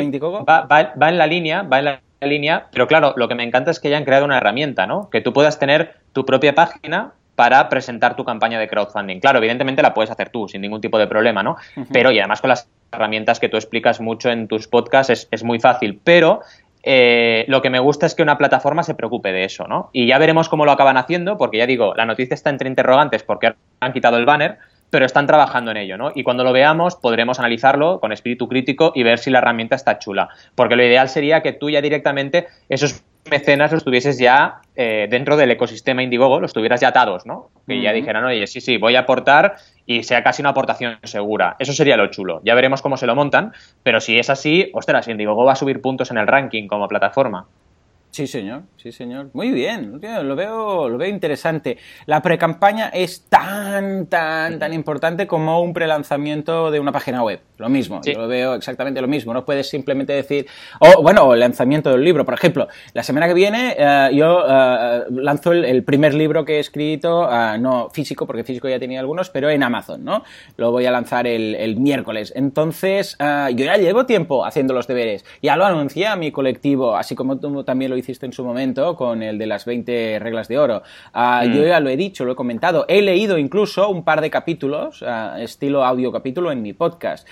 Va, 0.48 0.68
va, 0.68 1.10
en 1.10 1.18
la 1.18 1.28
línea, 1.28 1.64
va 1.64 1.80
en 1.80 1.86
la 1.86 2.02
línea, 2.20 2.68
pero 2.74 2.88
claro, 2.88 3.14
lo 3.16 3.30
que 3.30 3.36
me 3.36 3.44
encanta 3.44 3.72
es 3.72 3.80
que 3.80 3.88
hayan 3.88 4.04
creado 4.04 4.26
una 4.26 4.38
herramienta, 4.38 4.86
¿no? 4.86 5.10
Que 5.10 5.22
tú 5.22 5.32
puedas 5.32 5.60
tener 5.60 5.96
tu 6.12 6.26
propia 6.26 6.54
página 6.54 7.14
para 7.36 7.70
presentar 7.70 8.18
tu 8.18 8.26
campaña 8.26 8.60
de 8.60 8.68
crowdfunding. 8.68 9.22
Claro, 9.22 9.38
evidentemente 9.38 9.82
la 9.82 9.94
puedes 9.94 10.12
hacer 10.12 10.30
tú 10.30 10.50
sin 10.50 10.60
ningún 10.60 10.82
tipo 10.82 11.00
de 11.00 11.08
problema, 11.08 11.42
¿no? 11.42 11.56
Pero 11.94 12.12
y 12.12 12.20
además 12.20 12.42
con 12.42 12.50
las 12.50 12.68
herramientas 12.92 13.40
que 13.40 13.48
tú 13.48 13.56
explicas 13.56 14.02
mucho 14.02 14.30
en 14.30 14.50
tus 14.50 14.68
podcasts 14.68 15.10
es, 15.10 15.28
es 15.32 15.44
muy 15.46 15.62
fácil, 15.62 16.02
pero 16.04 16.42
eh, 16.84 17.46
lo 17.48 17.62
que 17.62 17.70
me 17.70 17.80
gusta 17.80 18.06
es 18.06 18.16
que 18.16 18.24
una 18.24 18.38
plataforma 18.38 18.84
se 18.84 18.96
preocupe 18.96 19.32
de 19.32 19.44
eso, 19.44 19.68
¿no? 19.68 19.90
Y 19.94 20.08
ya 20.08 20.18
veremos 20.18 20.50
cómo 20.50 20.66
lo 20.66 20.72
acaban 20.72 20.98
haciendo, 20.98 21.38
porque 21.38 21.58
ya 21.58 21.68
digo, 21.68 21.94
la 21.96 22.06
noticia 22.06 22.34
está 22.34 22.50
entre 22.50 22.70
interrogantes 22.70 23.24
porque 23.24 23.54
han 23.80 23.94
quitado 23.94 24.18
el 24.18 24.26
banner, 24.26 24.58
pero 24.90 25.06
están 25.06 25.26
trabajando 25.26 25.72
en 25.72 25.78
ello, 25.78 25.98
¿no? 25.98 26.12
Y 26.14 26.24
cuando 26.24 26.44
lo 26.44 26.52
veamos 26.52 26.96
podremos 26.96 27.40
analizarlo 27.40 28.00
con 28.00 28.12
espíritu 28.12 28.48
crítico 28.48 28.92
y 28.94 29.04
ver 29.04 29.20
si 29.20 29.30
la 29.30 29.40
herramienta 29.40 29.76
está 29.76 30.00
chula. 30.00 30.30
Porque 30.56 30.76
lo 30.76 30.84
ideal 30.84 31.08
sería 31.08 31.42
que 31.42 31.54
tú 31.54 31.70
ya 31.70 31.82
directamente 31.82 32.48
esos 32.68 33.04
mecenas 33.30 33.72
los 33.72 33.84
tuvieses 33.84 34.18
ya 34.18 34.62
eh, 34.76 35.08
dentro 35.10 35.38
del 35.38 35.52
ecosistema 35.52 36.04
Indiegogo, 36.04 36.40
los 36.40 36.54
tuvieras 36.54 36.82
ya 36.82 36.90
atados, 36.90 37.26
¿no? 37.26 37.50
Que 37.68 37.82
ya 37.82 37.94
dijeran, 37.94 38.26
oye, 38.26 38.46
sí, 38.48 38.60
sí, 38.60 38.78
voy 38.78 38.96
a 38.96 39.02
aportar 39.02 39.56
y 39.86 40.04
sea 40.04 40.24
casi 40.24 40.42
una 40.42 40.52
aportación 40.52 40.98
segura. 41.04 41.56
Eso 41.60 41.74
sería 41.74 41.98
lo 41.98 42.08
chulo. 42.08 42.42
Ya 42.44 42.56
veremos 42.56 42.82
cómo 42.82 42.98
se 42.98 43.08
lo 43.08 43.16
montan, 43.16 43.54
pero 43.84 44.00
si 44.00 44.18
es 44.18 44.30
así, 44.30 44.70
ostras, 44.74 45.08
Indiegogo 45.08 45.46
va 45.46 45.54
a 45.54 45.56
subir 45.56 45.82
puntos 45.82 46.12
en 46.12 46.18
el 46.18 46.28
ranking 46.28 46.68
como 46.68 46.88
plataforma. 46.88 47.48
Sí, 48.12 48.28
señor, 48.28 48.64
sí, 48.76 48.92
señor. 48.92 49.30
Muy 49.32 49.52
bien, 49.52 49.94
lo 49.94 50.36
veo, 50.36 50.90
lo 50.90 50.98
veo 50.98 51.10
interesante. 51.10 51.78
La 52.06 52.22
precampaña 52.22 52.90
es 52.90 53.28
tan, 53.30 54.08
tan, 54.08 54.60
tan 54.60 54.74
importante 54.74 55.28
como 55.28 55.62
un 55.62 55.74
prelanzamiento 55.74 56.72
de 56.72 56.82
una 56.82 56.92
página 56.92 57.24
web. 57.24 57.40
Lo 57.62 57.70
mismo. 57.70 58.02
Yo 58.04 58.20
lo 58.20 58.28
veo 58.28 58.56
exactamente 58.56 59.02
lo 59.02 59.08
mismo. 59.08 59.34
No 59.34 59.46
puedes 59.46 59.70
simplemente 59.70 60.14
decir, 60.14 60.48
o 60.80 61.02
bueno, 61.02 61.34
el 61.34 61.40
lanzamiento 61.40 61.92
del 61.92 62.04
libro. 62.04 62.26
Por 62.26 62.34
ejemplo, 62.34 62.68
la 62.94 63.04
semana 63.04 63.28
que 63.28 63.34
viene 63.34 63.76
eh, 63.78 64.10
yo 64.14 64.44
eh, 64.48 65.04
lanzo 65.12 65.52
el, 65.52 65.84
primer 65.84 66.14
libro 66.14 66.46
que 66.46 66.58
he 66.58 66.60
escrito, 66.60 67.30
eh, 67.32 67.58
no 67.60 67.90
físico, 67.90 68.26
porque 68.26 68.44
físico 68.44 68.68
ya 68.70 68.80
tenía 68.80 69.00
algunos, 69.00 69.30
pero 69.30 69.50
en 69.50 69.64
Amazon, 69.64 70.04
¿no? 70.04 70.24
Lo 70.58 70.72
voy 70.72 70.86
a 70.86 70.92
lanzar 70.92 71.28
el, 71.28 71.76
miércoles. 71.78 72.34
Entonces, 72.36 73.18
yo 73.20 73.66
ya 73.66 73.78
llevo 73.78 74.06
tiempo 74.06 74.46
haciendo 74.46 74.74
los 74.74 74.88
deberes. 74.88 75.26
Ya 75.42 75.56
lo 75.56 75.66
anuncié 75.66 76.08
a 76.08 76.16
mi 76.16 76.32
colectivo, 76.32 76.96
así 76.96 77.16
como 77.16 77.40
tú 77.40 77.64
también 77.64 77.92
lo 77.92 77.98
hiciste 77.98 78.26
en 78.26 78.34
su 78.34 78.44
momento 78.44 78.96
con 78.96 79.24
el 79.24 79.38
de 79.38 79.48
las 79.48 79.66
20 79.66 80.20
reglas 80.20 80.48
de 80.48 80.60
oro. 80.60 80.84
Mm. 81.14 81.54
Yo 81.54 81.66
ya 81.66 81.80
lo 81.80 81.90
he 81.90 81.98
dicho, 81.98 82.26
lo 82.26 82.34
he 82.34 82.36
comentado. 82.36 82.86
He 82.88 83.02
leído 83.02 83.38
incluso 83.38 83.90
un 83.90 84.04
par 84.04 84.22
de 84.22 84.30
capítulos, 84.30 85.04
estilo 85.40 85.86
audio 85.86 86.12
capítulo, 86.12 86.52
en 86.52 86.62
mi 86.62 86.74
podcast. 86.74 87.28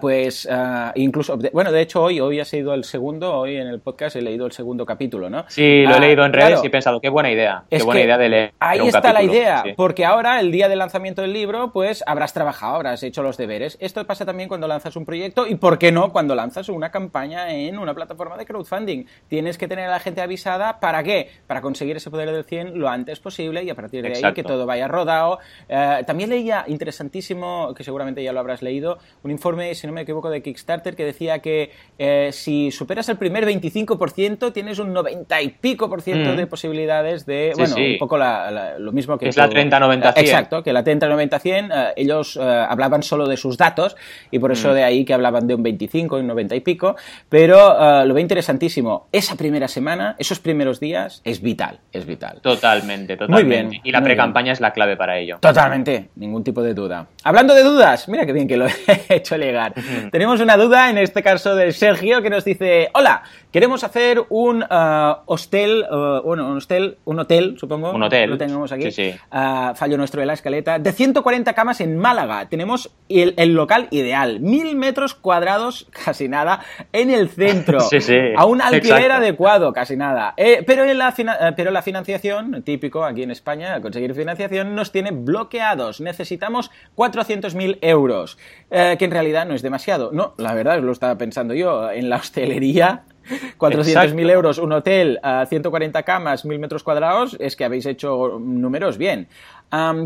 Pues 0.00 0.48
incluso, 0.94 1.38
bueno, 1.52 1.72
de 1.72 1.82
hecho 1.82 2.02
hoy, 2.02 2.20
hoy 2.20 2.40
ha 2.40 2.44
sido 2.44 2.74
el 2.74 2.84
segundo, 2.84 3.34
hoy 3.34 3.56
en 3.56 3.66
el 3.66 3.80
podcast 3.80 4.16
he 4.16 4.22
leído 4.22 4.46
el 4.46 4.52
segundo 4.52 4.86
capítulo, 4.86 5.30
¿no? 5.30 5.44
Sí, 5.48 5.84
lo 5.86 5.96
he 5.96 6.00
leído 6.00 6.24
en 6.24 6.32
redes 6.32 6.60
y 6.62 6.66
he 6.66 6.70
pensado, 6.70 7.00
qué 7.00 7.08
buena 7.08 7.30
idea, 7.30 7.64
qué 7.70 7.82
buena 7.82 8.00
idea 8.00 8.18
de 8.18 8.28
leer. 8.28 8.52
Ahí 8.58 8.86
está 8.86 9.12
la 9.12 9.22
idea, 9.22 9.64
porque 9.76 10.04
ahora, 10.04 10.40
el 10.40 10.52
día 10.52 10.68
del 10.68 10.78
lanzamiento 10.78 11.22
del 11.22 11.32
libro, 11.32 11.72
pues 11.72 12.02
habrás 12.06 12.32
trabajado, 12.32 12.76
habrás 12.76 13.02
hecho 13.02 13.22
los 13.22 13.36
deberes. 13.36 13.76
Esto 13.80 14.04
pasa 14.06 14.24
también 14.24 14.48
cuando 14.48 14.66
lanzas 14.66 14.96
un 14.96 15.04
proyecto 15.04 15.46
y, 15.46 15.54
¿por 15.54 15.78
qué 15.78 15.92
no?, 15.92 16.12
cuando 16.12 16.34
lanzas 16.34 16.68
una 16.68 16.90
campaña 16.90 17.52
en 17.52 17.78
una 17.78 17.94
plataforma 17.94 18.36
de 18.36 18.46
crowdfunding. 18.46 19.04
Tienes 19.28 19.58
que 19.58 19.68
tener 19.68 19.86
a 19.86 19.90
la 19.90 20.00
gente 20.00 20.20
avisada, 20.20 20.80
¿para 20.80 21.02
qué? 21.02 21.30
Para 21.46 21.60
conseguir 21.60 21.96
ese 21.96 22.10
poder 22.10 22.30
del 22.30 22.44
100 22.44 22.78
lo 22.78 22.88
antes 22.88 23.20
posible 23.20 23.62
y 23.62 23.70
a 23.70 23.74
partir 23.74 24.02
de 24.02 24.14
ahí 24.14 24.34
que 24.34 24.42
todo 24.42 24.66
vaya 24.66 24.88
rodado. 24.88 25.38
Eh, 25.68 26.02
también 26.06 26.30
leía, 26.30 26.64
interesantísimo, 26.66 27.74
que 27.74 27.84
seguramente 27.84 28.22
ya 28.22 28.32
lo 28.32 28.40
habrás 28.40 28.62
leído, 28.62 28.98
un 29.22 29.30
informe, 29.30 29.59
si 29.74 29.86
no 29.86 29.92
me 29.92 30.02
equivoco, 30.02 30.30
de 30.30 30.42
Kickstarter 30.42 30.96
que 30.96 31.04
decía 31.04 31.40
que 31.40 31.70
eh, 31.98 32.30
si 32.32 32.70
superas 32.70 33.08
el 33.08 33.16
primer 33.16 33.46
25%, 33.46 34.52
tienes 34.52 34.78
un 34.78 34.92
90 34.92 35.42
y 35.42 35.48
pico 35.48 35.88
por 35.88 36.02
ciento 36.02 36.32
mm. 36.32 36.36
de 36.36 36.46
posibilidades 36.46 37.26
de, 37.26 37.52
bueno, 37.56 37.76
un 37.76 37.98
poco 37.98 38.18
lo 38.18 38.92
mismo 38.92 39.18
que... 39.18 39.28
Es 39.28 39.36
la 39.36 39.48
30-90-100. 39.48 40.12
Exacto, 40.16 40.62
que 40.62 40.72
la 40.72 40.84
30-90-100, 40.84 41.70
eh, 41.72 41.92
ellos 41.96 42.36
hablaban 42.36 43.02
solo 43.02 43.26
de 43.26 43.36
sus 43.36 43.56
datos 43.56 43.96
y 44.30 44.38
por 44.38 44.52
eso 44.52 44.70
mm. 44.70 44.74
de 44.74 44.84
ahí 44.84 45.04
que 45.04 45.14
hablaban 45.14 45.46
de 45.46 45.54
un 45.54 45.62
25 45.62 46.18
y 46.18 46.20
un 46.20 46.26
90 46.26 46.56
y 46.56 46.60
pico, 46.60 46.96
pero 47.28 48.04
lo 48.04 48.14
veo 48.14 48.22
interesantísimo. 48.22 49.08
Esa 49.12 49.36
primera 49.36 49.68
semana, 49.68 50.16
esos 50.18 50.40
primeros 50.40 50.80
días, 50.80 51.20
es 51.24 51.40
vital, 51.40 51.80
es 51.92 52.06
vital. 52.06 52.40
Totalmente, 52.42 53.16
totalmente. 53.16 53.44
Muy 53.44 53.70
bien, 53.70 53.80
y 53.84 53.90
la 53.90 54.02
pre-campaña 54.02 54.52
es 54.52 54.60
la 54.60 54.72
clave 54.72 54.96
para 54.96 55.18
ello. 55.18 55.38
Totalmente, 55.40 56.10
ningún 56.16 56.44
tipo 56.44 56.62
de 56.62 56.74
duda. 56.74 57.06
Hablando 57.24 57.54
de 57.54 57.62
dudas, 57.62 58.08
mira 58.08 58.26
qué 58.26 58.32
bien 58.32 58.48
que 58.48 58.56
lo 58.56 58.66
he 58.86 59.16
hecho 59.16 59.36
llegar. 59.50 59.74
Tenemos 60.10 60.40
una 60.40 60.56
duda, 60.56 60.90
en 60.90 60.98
este 60.98 61.22
caso 61.22 61.54
de 61.54 61.72
Sergio, 61.72 62.22
que 62.22 62.30
nos 62.30 62.44
dice, 62.44 62.88
hola, 62.94 63.22
queremos 63.52 63.84
hacer 63.84 64.22
un 64.28 64.62
uh, 64.62 65.16
hostel, 65.26 65.84
uh, 65.90 66.22
bueno, 66.22 66.48
un 66.48 66.56
hostel, 66.58 66.98
un 67.04 67.20
hotel, 67.20 67.56
supongo. 67.58 67.92
Un 67.92 68.02
hotel. 68.02 68.30
Lo 68.30 68.38
tenemos 68.38 68.72
aquí. 68.72 68.90
Sí, 68.90 69.12
sí. 69.12 69.18
Uh, 69.32 69.74
fallo 69.74 69.96
nuestro 69.96 70.20
de 70.20 70.26
la 70.26 70.34
escaleta. 70.34 70.78
De 70.78 70.92
140 70.92 71.52
camas 71.54 71.80
en 71.80 71.96
Málaga. 71.96 72.48
Tenemos 72.48 72.90
el, 73.08 73.34
el 73.36 73.54
local 73.54 73.88
ideal. 73.90 74.40
Mil 74.40 74.76
metros 74.76 75.14
cuadrados, 75.14 75.86
casi 76.04 76.28
nada, 76.28 76.60
en 76.92 77.10
el 77.10 77.28
centro. 77.28 77.80
Sí, 77.90 78.00
sí. 78.00 78.18
A 78.36 78.44
un 78.44 78.62
alquiler 78.62 79.10
adecuado, 79.10 79.72
casi 79.72 79.96
nada. 79.96 80.34
Eh, 80.36 80.62
pero, 80.64 80.84
en 80.84 80.96
la 80.96 81.12
eh, 81.18 81.52
pero 81.56 81.72
la 81.72 81.82
financiación, 81.82 82.62
típico 82.62 83.04
aquí 83.04 83.24
en 83.24 83.32
España, 83.32 83.80
conseguir 83.80 84.14
financiación, 84.14 84.76
nos 84.76 84.92
tiene 84.92 85.10
bloqueados. 85.10 86.00
Necesitamos 86.00 86.70
400.000 86.96 87.78
euros, 87.80 88.38
eh, 88.70 88.96
que 88.98 89.04
en 89.06 89.10
realidad 89.10 89.29
no 89.44 89.54
es 89.54 89.62
demasiado. 89.62 90.10
No, 90.12 90.34
la 90.36 90.54
verdad, 90.54 90.80
lo 90.80 90.92
estaba 90.92 91.16
pensando 91.16 91.54
yo. 91.54 91.90
En 91.90 92.10
la 92.10 92.16
hostelería 92.16 93.04
400.000 93.58 94.30
euros, 94.30 94.58
un 94.58 94.72
hotel, 94.72 95.18
a 95.22 95.46
140 95.46 96.02
camas, 96.02 96.44
1.000 96.44 96.58
metros 96.58 96.82
cuadrados, 96.82 97.36
es 97.40 97.56
que 97.56 97.64
habéis 97.64 97.86
hecho 97.86 98.38
números 98.40 98.98
bien. 98.98 99.28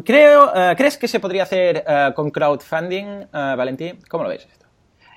creo, 0.04 0.52
¿Crees 0.76 0.99
que 0.99 1.09
se 1.09 1.21
podría 1.21 1.45
hacer 1.45 1.85
con 2.14 2.31
crowdfunding, 2.31 3.26
Valentín? 3.33 3.99
¿Cómo 4.09 4.25
lo 4.25 4.31
ves 4.31 4.47
esto? 4.50 4.66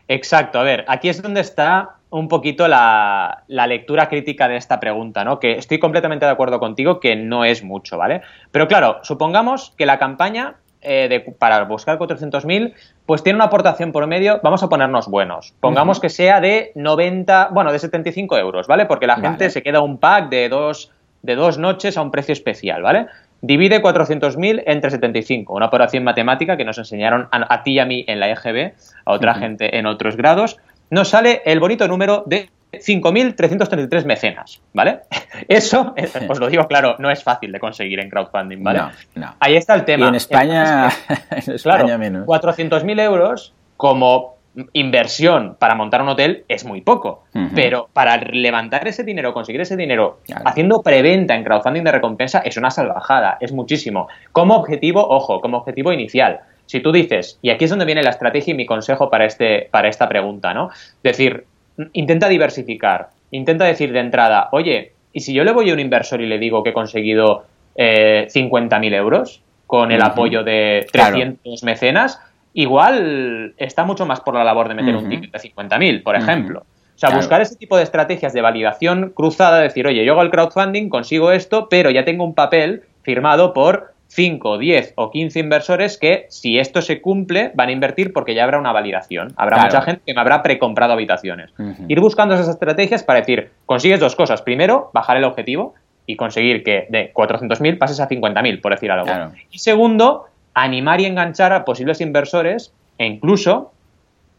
Exacto, 0.07 0.59
a 0.59 0.63
ver, 0.63 0.85
aquí 0.87 1.09
es 1.09 1.21
donde 1.21 1.41
está 1.41 1.97
un 2.09 2.27
poquito 2.29 2.67
la, 2.67 3.43
lectura 3.47 4.07
crítica 4.07 4.47
de 4.47 4.55
esta 4.55 4.79
pregunta, 4.79 5.25
¿no? 5.25 5.39
Que 5.39 5.53
estoy 5.53 5.79
completamente 5.79 6.25
de 6.25 6.31
acuerdo 6.31 6.59
contigo 6.59 6.99
que 6.99 7.15
no 7.15 7.43
es 7.43 7.63
mucho, 7.63 7.97
¿vale? 7.97 8.21
Pero 8.51 8.67
claro, 8.67 8.99
supongamos 9.03 9.73
que 9.77 9.85
la 9.85 9.99
campaña 9.99 10.55
eh, 10.81 11.07
de, 11.09 11.19
para 11.19 11.63
buscar 11.65 11.97
400.000, 11.97 12.73
pues 13.05 13.23
tiene 13.23 13.37
una 13.37 13.45
aportación 13.45 13.91
por 13.91 14.05
medio, 14.07 14.39
vamos 14.43 14.61
a 14.63 14.69
ponernos 14.69 15.07
buenos. 15.07 15.53
Pongamos 15.59 15.99
que 15.99 16.09
sea 16.09 16.39
de 16.39 16.71
90, 16.75 17.49
bueno, 17.51 17.71
de 17.71 17.79
75 17.79 18.37
euros, 18.37 18.67
¿vale? 18.67 18.85
Porque 18.85 19.07
la 19.07 19.17
gente 19.17 19.49
se 19.49 19.63
queda 19.63 19.81
un 19.81 19.97
pack 19.97 20.29
de 20.29 20.49
dos, 20.49 20.91
de 21.23 21.35
dos 21.35 21.57
noches 21.57 21.97
a 21.97 22.01
un 22.01 22.11
precio 22.11 22.33
especial, 22.33 22.83
¿vale? 22.83 23.07
Divide 23.41 23.81
400.000 23.81 24.63
entre 24.65 24.91
75, 24.91 25.53
una 25.53 25.67
operación 25.67 26.03
matemática 26.03 26.57
que 26.57 26.65
nos 26.65 26.77
enseñaron 26.77 27.27
a, 27.31 27.63
ti 27.63 27.73
y 27.73 27.79
a 27.79 27.85
mí 27.85 28.03
en 28.07 28.19
la 28.19 28.29
EGB, 28.29 28.73
a 29.05 29.11
otra 29.11 29.35
gente 29.35 29.77
en 29.77 29.85
otros 29.85 30.17
grados, 30.17 30.57
nos 30.89 31.09
sale 31.09 31.41
el 31.45 31.59
bonito 31.59 31.87
número 31.87 32.23
de 32.25 32.49
5.333 32.71 34.05
mecenas, 34.05 34.61
¿vale? 34.73 35.01
Eso, 35.47 35.93
os 36.29 36.39
lo 36.39 36.47
digo 36.47 36.67
claro, 36.67 36.95
no 36.99 37.09
es 37.09 37.23
fácil 37.23 37.51
de 37.51 37.59
conseguir 37.59 37.99
en 37.99 38.09
crowdfunding, 38.09 38.63
¿vale? 38.63 38.81
No, 39.15 39.35
Ahí 39.39 39.55
está 39.55 39.75
el 39.75 39.85
tema. 39.85 40.05
Y 40.05 40.09
en 40.09 40.15
España, 40.15 40.89
en 41.31 41.53
España 41.53 41.97
menos. 41.97 42.25
400.000 42.27 43.01
euros 43.01 43.53
como 43.77 44.37
inversión 44.73 45.55
para 45.59 45.75
montar 45.75 46.01
un 46.01 46.09
hotel 46.09 46.43
es 46.47 46.65
muy 46.65 46.81
poco, 46.81 47.25
pero 47.53 47.89
para 47.93 48.17
levantar 48.17 48.87
ese 48.87 49.03
dinero, 49.03 49.31
conseguir 49.31 49.61
ese 49.61 49.77
dinero, 49.77 50.21
haciendo 50.45 50.81
preventa 50.81 51.35
en 51.35 51.43
crowdfunding 51.43 51.83
de 51.83 51.91
recompensa 51.91 52.39
es 52.39 52.57
una 52.57 52.71
salvajada, 52.71 53.37
es 53.39 53.51
muchísimo. 53.51 54.07
Como 54.31 54.55
objetivo, 54.55 55.07
ojo, 55.07 55.41
como 55.41 55.57
objetivo 55.57 55.91
inicial. 55.93 56.39
Si 56.65 56.79
tú 56.79 56.91
dices, 56.91 57.37
y 57.43 57.51
aquí 57.51 57.65
es 57.65 57.69
donde 57.69 57.85
viene 57.85 58.01
la 58.01 58.09
estrategia 58.09 58.53
y 58.53 58.57
mi 58.57 58.65
consejo 58.65 59.11
para, 59.11 59.25
este, 59.25 59.69
para 59.71 59.89
esta 59.89 60.09
pregunta, 60.09 60.55
¿no? 60.55 60.69
Decir, 61.03 61.45
intenta 61.93 62.27
diversificar, 62.27 63.09
intenta 63.31 63.65
decir 63.65 63.91
de 63.91 63.99
entrada, 63.99 64.49
oye, 64.51 64.93
¿y 65.13 65.21
si 65.21 65.33
yo 65.33 65.43
le 65.43 65.51
voy 65.51 65.69
a 65.69 65.73
un 65.73 65.79
inversor 65.79 66.21
y 66.21 66.27
le 66.27 66.39
digo 66.39 66.63
que 66.63 66.69
he 66.71 66.73
conseguido 66.73 67.45
eh, 67.75 68.27
50.000 68.33 68.93
euros 68.93 69.41
con 69.65 69.91
el 69.91 70.01
apoyo 70.01 70.43
de 70.43 70.87
300 70.91 71.63
mecenas? 71.63 72.19
igual 72.57 73.53
está 73.57 73.83
mucho 73.83 74.07
más 74.07 74.19
por 74.21 74.33
la 74.33 74.43
labor 74.43 74.67
de 74.67 74.73
meter 74.73 74.95
un 74.95 75.07
ticket 75.07 75.31
de 75.31 75.37
50.000, 75.37 76.01
por 76.01 76.15
ejemplo. 76.15 76.61
O 76.61 76.99
sea, 76.99 77.11
buscar 77.11 77.39
ese 77.39 77.55
tipo 77.55 77.77
de 77.77 77.83
estrategias 77.83 78.33
de 78.33 78.41
validación 78.41 79.11
cruzada, 79.13 79.59
decir, 79.59 79.85
oye, 79.85 80.03
yo 80.03 80.13
hago 80.13 80.23
el 80.23 80.31
crowdfunding, 80.31 80.89
consigo 80.89 81.31
esto, 81.31 81.69
pero 81.69 81.91
ya 81.91 82.03
tengo 82.03 82.23
un 82.23 82.33
papel 82.33 82.81
firmado 83.03 83.53
por 83.53 83.93
5, 84.07 84.57
10 84.57 84.93
o 84.95 85.11
15 85.11 85.39
inversores 85.39 85.97
que, 85.97 86.25
si 86.29 86.59
esto 86.59 86.81
se 86.81 87.01
cumple, 87.01 87.51
van 87.55 87.69
a 87.69 87.71
invertir 87.71 88.13
porque 88.13 88.33
ya 88.33 88.43
habrá 88.43 88.57
una 88.57 88.71
validación. 88.71 89.33
Habrá 89.35 89.63
mucha 89.63 89.81
gente 89.81 90.01
que 90.05 90.13
me 90.13 90.21
habrá 90.21 90.41
precomprado 90.41 90.93
habitaciones. 90.93 91.51
Ir 91.87 91.99
buscando 91.99 92.35
esas 92.35 92.47
estrategias 92.47 93.03
para 93.03 93.19
decir, 93.19 93.51
consigues 93.65 93.99
dos 93.99 94.15
cosas. 94.15 94.41
Primero, 94.41 94.89
bajar 94.93 95.17
el 95.17 95.23
objetivo 95.23 95.75
y 96.05 96.15
conseguir 96.15 96.63
que 96.63 96.87
de 96.89 97.13
400.000 97.13 97.77
pases 97.77 97.99
a 97.99 98.07
50.000, 98.07 98.61
por 98.61 98.71
decir 98.71 98.91
algo. 98.91 99.33
Y 99.51 99.59
segundo, 99.59 100.27
animar 100.53 101.01
y 101.01 101.05
enganchar 101.05 101.53
a 101.53 101.65
posibles 101.65 102.01
inversores 102.01 102.73
e 102.97 103.05
incluso, 103.05 103.73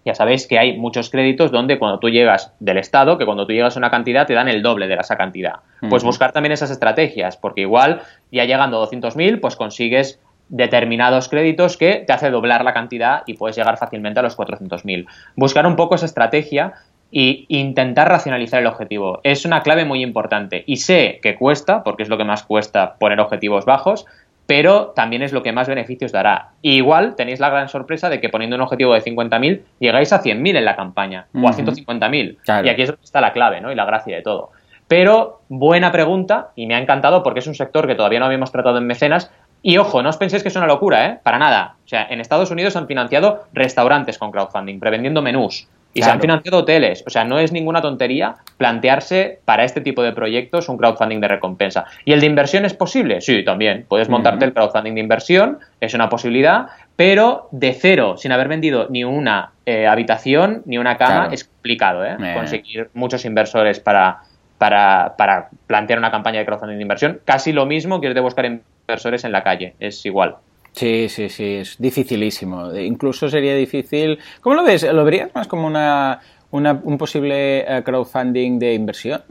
ya 0.05 0.15
sabéis 0.15 0.47
que 0.47 0.59
hay 0.59 0.77
muchos 0.77 1.11
créditos 1.11 1.51
donde 1.51 1.79
cuando 1.79 1.99
tú 1.99 2.09
llegas 2.09 2.53
del 2.61 2.79
Estado, 2.79 3.19
que 3.19 3.27
cuando 3.27 3.47
tú 3.47 3.53
llegas 3.53 3.77
a 3.77 3.79
una 3.79 3.91
cantidad 3.91 4.27
te 4.27 4.35
dan 4.35 4.49
el 4.49 4.63
doble 4.63 4.87
de 4.87 4.95
esa 4.95 5.17
cantidad. 5.17 5.57
Pues 5.89 6.03
buscar 6.03 6.33
también 6.33 6.53
esas 6.53 6.71
estrategias, 6.71 7.37
porque 7.37 7.63
igual 7.63 8.03
ya 8.33 8.45
llegando 8.45 8.83
a 8.83 8.87
200.000, 8.87 9.41
pues 9.41 9.57
consigues 9.57 10.21
determinados 10.49 11.29
créditos 11.29 11.77
que 11.77 12.05
te 12.07 12.13
hace 12.13 12.31
doblar 12.31 12.65
la 12.65 12.73
cantidad 12.73 13.23
y 13.27 13.35
puedes 13.35 13.57
llegar 13.57 13.77
fácilmente 13.77 14.21
a 14.21 14.23
los 14.23 14.37
400.000. 14.37 15.07
Buscar 15.37 15.67
un 15.67 15.77
poco 15.77 15.95
esa 15.95 16.07
estrategia 16.07 16.73
e 17.13 17.45
intentar 17.49 18.09
racionalizar 18.09 18.61
el 18.61 18.67
objetivo. 18.67 19.21
Es 19.23 19.45
una 19.45 19.63
clave 19.63 19.85
muy 19.85 20.03
importante 20.03 20.65
y 20.67 20.77
sé 20.77 21.21
que 21.23 21.37
cuesta, 21.37 21.83
porque 21.83 22.03
es 22.03 22.09
lo 22.09 22.19
que 22.19 22.25
más 22.25 22.43
cuesta 22.43 22.95
poner 22.95 23.21
objetivos 23.21 23.65
bajos, 23.65 24.07
pero 24.49 24.95
también 24.97 25.21
es 25.21 25.35
lo 25.35 25.43
que 25.43 25.53
más 25.53 25.69
beneficios 25.69 26.11
dará. 26.11 26.53
igual 26.63 27.17
tenéis 27.17 27.39
la 27.39 27.51
gran 27.51 27.69
sorpresa 27.69 28.09
de 28.09 28.19
que 28.19 28.31
poniendo 28.31 28.57
un 28.57 28.63
objetivo 28.63 28.95
de 28.95 29.03
50.000 29.03 29.61
llegáis 29.79 30.11
a 30.15 30.23
100.000 30.23 30.57
en 30.57 30.65
la 30.65 30.75
campaña 30.75 31.27
o 31.35 31.47
a 31.47 31.53
150.000. 31.53 32.65
Y 32.65 32.69
aquí 32.71 32.81
es 32.81 32.89
donde 32.89 33.05
está 33.05 33.21
la 33.21 33.35
clave 33.35 33.61
¿no? 33.61 33.71
y 33.71 33.75
la 33.75 33.85
gracia 33.85 34.17
de 34.17 34.23
todo. 34.23 34.49
Pero 34.89 35.43
buena 35.51 35.93
pregunta 35.93 36.53
y 36.57 36.67
me 36.67 36.75
ha 36.75 36.79
encantado 36.79 37.23
porque 37.23 37.41
es 37.41 37.47
un 37.47 37.55
sector 37.55 37.87
que 37.87 37.95
todavía 37.95 38.21
no 38.21 38.25
habíamos 38.25 38.51
tratado 38.51 38.79
en 38.79 38.87
mecenas. 38.87 39.31
Y 39.61 39.77
ojo, 39.77 40.03
no 40.03 40.09
os 40.09 40.17
penséis 40.17 40.43
que 40.43 40.49
es 40.49 40.57
una 40.57 40.67
locura, 40.67 41.07
¿eh? 41.07 41.21
Para 41.23 41.39
nada. 41.39 41.75
O 41.85 41.89
sea, 41.89 42.07
en 42.09 42.23
Estados 42.23 42.51
Unidos 42.51 42.75
han 42.75 42.87
financiado 42.87 43.45
restaurantes 43.53 44.17
con 44.17 44.31
crowdfunding, 44.31 44.81
prevendiendo 44.81 45.21
menús. 45.21 45.69
Y 45.95 46.03
se 46.03 46.11
han 46.11 46.21
financiado 46.21 46.59
hoteles. 46.59 47.03
O 47.07 47.11
sea, 47.11 47.25
no 47.25 47.39
es 47.39 47.51
ninguna 47.51 47.81
tontería 47.81 48.37
plantearse 48.57 49.41
para 49.45 49.65
este 49.65 49.81
tipo 49.81 50.03
de 50.03 50.13
proyectos 50.13 50.69
un 50.69 50.77
crowdfunding 50.77 51.21
de 51.21 51.29
recompensa. 51.29 51.87
¿Y 52.05 52.13
el 52.13 52.21
de 52.21 52.27
inversión 52.27 52.65
es 52.65 52.75
posible? 52.75 53.21
Sí, 53.21 53.45
también. 53.45 53.85
Puedes 53.89 54.09
montarte 54.09 54.45
el 54.45 54.53
crowdfunding 54.53 54.95
de 54.95 55.01
inversión, 55.01 55.59
es 55.81 55.95
una 55.95 56.09
posibilidad, 56.09 56.67
pero 56.95 57.49
de 57.53 57.73
cero, 57.73 58.17
sin 58.17 58.33
haber 58.33 58.49
vendido 58.49 58.87
ni 58.91 59.05
una 59.05 59.53
eh, 59.67 59.87
habitación 59.87 60.63
ni 60.67 60.79
una 60.79 60.97
cama, 60.97 61.31
es 61.33 61.45
complicado 61.45 62.05
¿eh? 62.05 62.17
conseguir 62.35 62.91
muchos 62.95 63.25
inversores 63.25 63.81
para, 63.81 64.23
para, 64.59 65.15
para, 65.17 65.49
plantear 65.67 65.99
una 65.99 66.11
campaña 66.11 66.39
de 66.41 66.47
crowdfunding 66.47 66.77
de 66.77 66.83
inversión. 66.83 67.21
Casi 67.25 67.53
lo 67.53 67.67
mismo 67.67 68.01
que 68.01 68.13
de 68.13 68.21
buscar 68.21 68.45
inversores 68.45 69.25
en 69.25 69.33
la 69.33 69.43
calle, 69.43 69.75
es 69.81 70.05
igual. 70.07 70.37
Sí, 70.73 71.09
sí, 71.09 71.29
sí, 71.29 71.57
es 71.57 71.77
dificilísimo. 71.79 72.75
Incluso 72.77 73.29
sería 73.29 73.55
difícil. 73.55 74.19
¿Cómo 74.41 74.57
lo 74.57 74.65
ves? 74.65 74.85
¿Lo 74.85 75.05
verías 75.05 75.35
más 75.35 75.49
como 75.49 75.67
una, 75.67 76.21
un 76.51 76.99
posible 76.99 77.61
eh, 77.61 77.83
crowdfunding 77.83 78.59
de 78.59 78.75
inversión? 78.75 79.23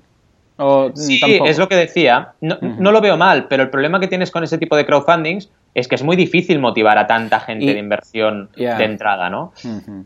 ¿O 0.58 0.92
sí, 0.96 1.20
es 1.46 1.58
lo 1.60 1.70
que 1.70 1.76
decía. 1.76 2.34
No, 2.42 2.58
no, 2.62 2.92
lo 2.92 3.00
veo 3.00 3.16
mal, 3.16 3.48
pero 3.48 3.64
el 3.64 3.70
problema 3.70 4.00
que 4.00 4.08
tienes 4.08 4.32
con 4.32 4.44
ese 4.44 4.58
tipo 4.58 4.76
de 4.76 4.86
crowdfundings 4.86 5.52
es 5.76 5.88
que 5.88 5.94
es 5.94 6.02
muy 6.02 6.16
difícil 6.16 6.58
motivar 6.58 6.98
a 6.98 7.06
tanta 7.06 7.40
gente 7.40 7.72
de 7.72 7.80
inversión 7.80 8.50
de 8.56 8.84
entrada, 8.84 9.30
¿no? 9.30 9.54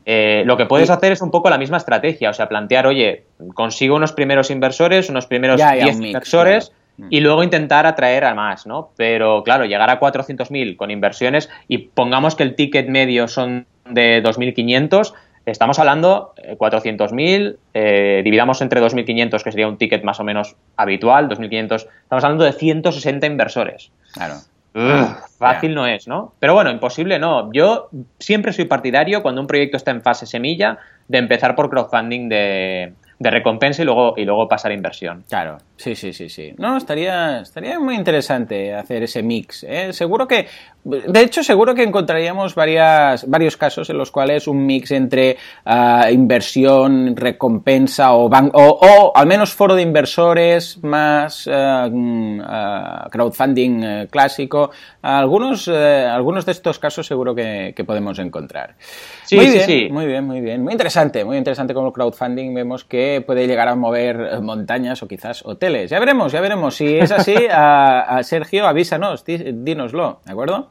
Eh, 0.06 0.44
lo 0.46 0.58
que 0.58 0.66
puedes 0.66 0.90
hacer 0.90 1.14
es 1.14 1.22
un 1.22 1.32
poco 1.32 1.50
la 1.50 1.58
misma 1.58 1.78
estrategia, 1.78 2.30
o 2.30 2.34
sea, 2.34 2.50
plantear, 2.50 2.88
oye, 2.88 3.24
consigo 3.54 3.96
unos 3.96 4.12
primeros 4.12 4.52
inversores, 4.52 5.10
unos 5.10 5.28
primeros 5.28 5.62
10 5.62 6.02
inversores 6.02 6.74
y 7.10 7.20
luego 7.20 7.44
intentar 7.44 7.86
atraer 7.86 8.26
a 8.26 8.36
más, 8.36 8.68
¿no? 8.68 8.92
Pero 8.96 9.44
claro, 9.44 9.66
llegar 9.66 9.90
a 9.90 10.00
400.000 10.00 10.76
con 10.76 10.92
inversiones 10.92 11.50
y 11.68 11.80
pongamos 11.80 12.36
que 12.36 12.44
el 12.44 12.56
ticket 12.56 12.88
medio 12.90 13.28
son 13.28 13.66
de 13.90 14.24
2.500, 14.24 15.14
estamos 15.46 15.80
hablando 15.80 16.34
400.000, 16.58 17.20
eh, 17.24 17.58
eh, 17.74 18.22
dividamos 18.24 18.62
entre 18.62 18.82
2.500, 18.82 19.44
que 19.44 19.52
sería 19.52 19.68
un 19.68 19.78
ticket 19.78 20.04
más 20.04 20.20
o 20.20 20.24
menos 20.24 20.56
habitual, 20.78 21.28
2.500, 21.30 21.88
estamos 22.04 22.24
hablando 22.24 22.44
de 22.44 22.54
160 22.54 23.26
inversores. 23.26 23.92
Claro 24.14 24.36
fácil 24.74 25.76
no 25.76 25.86
es, 25.86 26.08
¿no? 26.08 26.34
Pero 26.40 26.54
bueno, 26.54 26.72
imposible 26.72 27.20
no. 27.20 27.52
Yo 27.52 27.90
siempre 28.20 28.54
soy 28.54 28.66
partidario 28.66 29.22
cuando 29.22 29.42
un 29.42 29.48
proyecto 29.48 29.78
está 29.78 29.92
en 29.92 30.02
fase 30.02 30.26
semilla 30.26 30.78
de 31.08 31.18
empezar 31.18 31.56
por 31.56 31.70
crowdfunding 31.70 32.30
de, 32.30 32.94
de 33.22 33.30
recompensa 33.30 33.84
y 33.84 33.86
luego, 33.86 34.16
y 34.18 34.26
luego 34.26 34.48
pasar 34.48 34.72
a 34.72 34.74
inversión. 34.74 35.24
Claro, 35.30 35.60
sí, 35.78 35.94
sí, 35.94 36.12
sí, 36.12 36.28
sí. 36.28 36.54
No, 36.58 36.76
estaría, 36.76 37.42
estaría 37.42 37.80
muy 37.80 37.96
interesante 37.96 38.74
hacer 38.74 39.04
ese 39.04 39.22
mix. 39.22 39.64
¿eh? 39.64 39.94
Seguro 39.94 40.28
que, 40.28 40.48
de 40.84 41.22
hecho, 41.22 41.44
seguro 41.44 41.76
que 41.76 41.84
encontraríamos 41.84 42.56
varias, 42.56 43.30
varios 43.30 43.56
casos 43.56 43.90
en 43.92 43.98
los 43.98 44.10
cuales 44.10 44.48
un 44.48 44.66
mix 44.66 44.92
entre 44.92 45.38
ah, 45.64 46.10
inversión, 46.12 47.16
recompensa 47.16 48.14
o, 48.14 48.30
o, 48.32 49.12
al 49.16 49.28
menos 49.28 49.54
foro 49.54 49.76
de 49.76 49.84
inversores 49.84 50.84
más 50.84 51.48
ah, 51.52 51.88
mm, 51.92 52.42
ah, 52.44 53.08
crowdfunding 53.12 53.84
eh, 53.84 54.08
clásico. 54.10 54.72
Algunos, 55.04 55.68
eh, 55.68 56.08
algunos 56.12 56.46
de 56.46 56.52
estos 56.52 56.80
casos 56.80 57.06
seguro 57.06 57.36
que, 57.36 57.74
que 57.76 57.84
podemos 57.84 58.18
encontrar. 58.18 58.76
Sí, 59.24 59.36
muy 59.36 59.46
sí, 59.46 59.52
bien, 59.54 59.66
sí. 59.66 59.90
Muy 59.92 60.08
bien, 60.08 60.26
muy 60.26 60.42
bien. 60.42 60.64
Muy 60.64 60.72
interesante, 60.72 61.24
muy 61.24 61.38
interesante 61.38 61.76
como 61.76 61.88
el 61.88 61.94
crowdfunding 61.94 62.54
vemos 62.56 62.86
que 62.86 63.24
puede 63.26 63.46
llegar 63.46 63.68
a 63.68 63.76
mover 63.76 64.42
montañas 64.42 65.04
o 65.04 65.08
quizás 65.08 65.46
hoteles. 65.46 65.92
Ya 65.92 66.00
veremos, 66.00 66.32
ya 66.32 66.42
veremos. 66.42 66.76
Si 66.76 66.98
es 66.98 67.12
así, 67.12 67.36
a, 67.52 68.20
Sergio, 68.24 68.68
avísanos, 68.68 69.24
dínoslo, 69.26 70.22
¿de 70.26 70.32
acuerdo? 70.32 70.68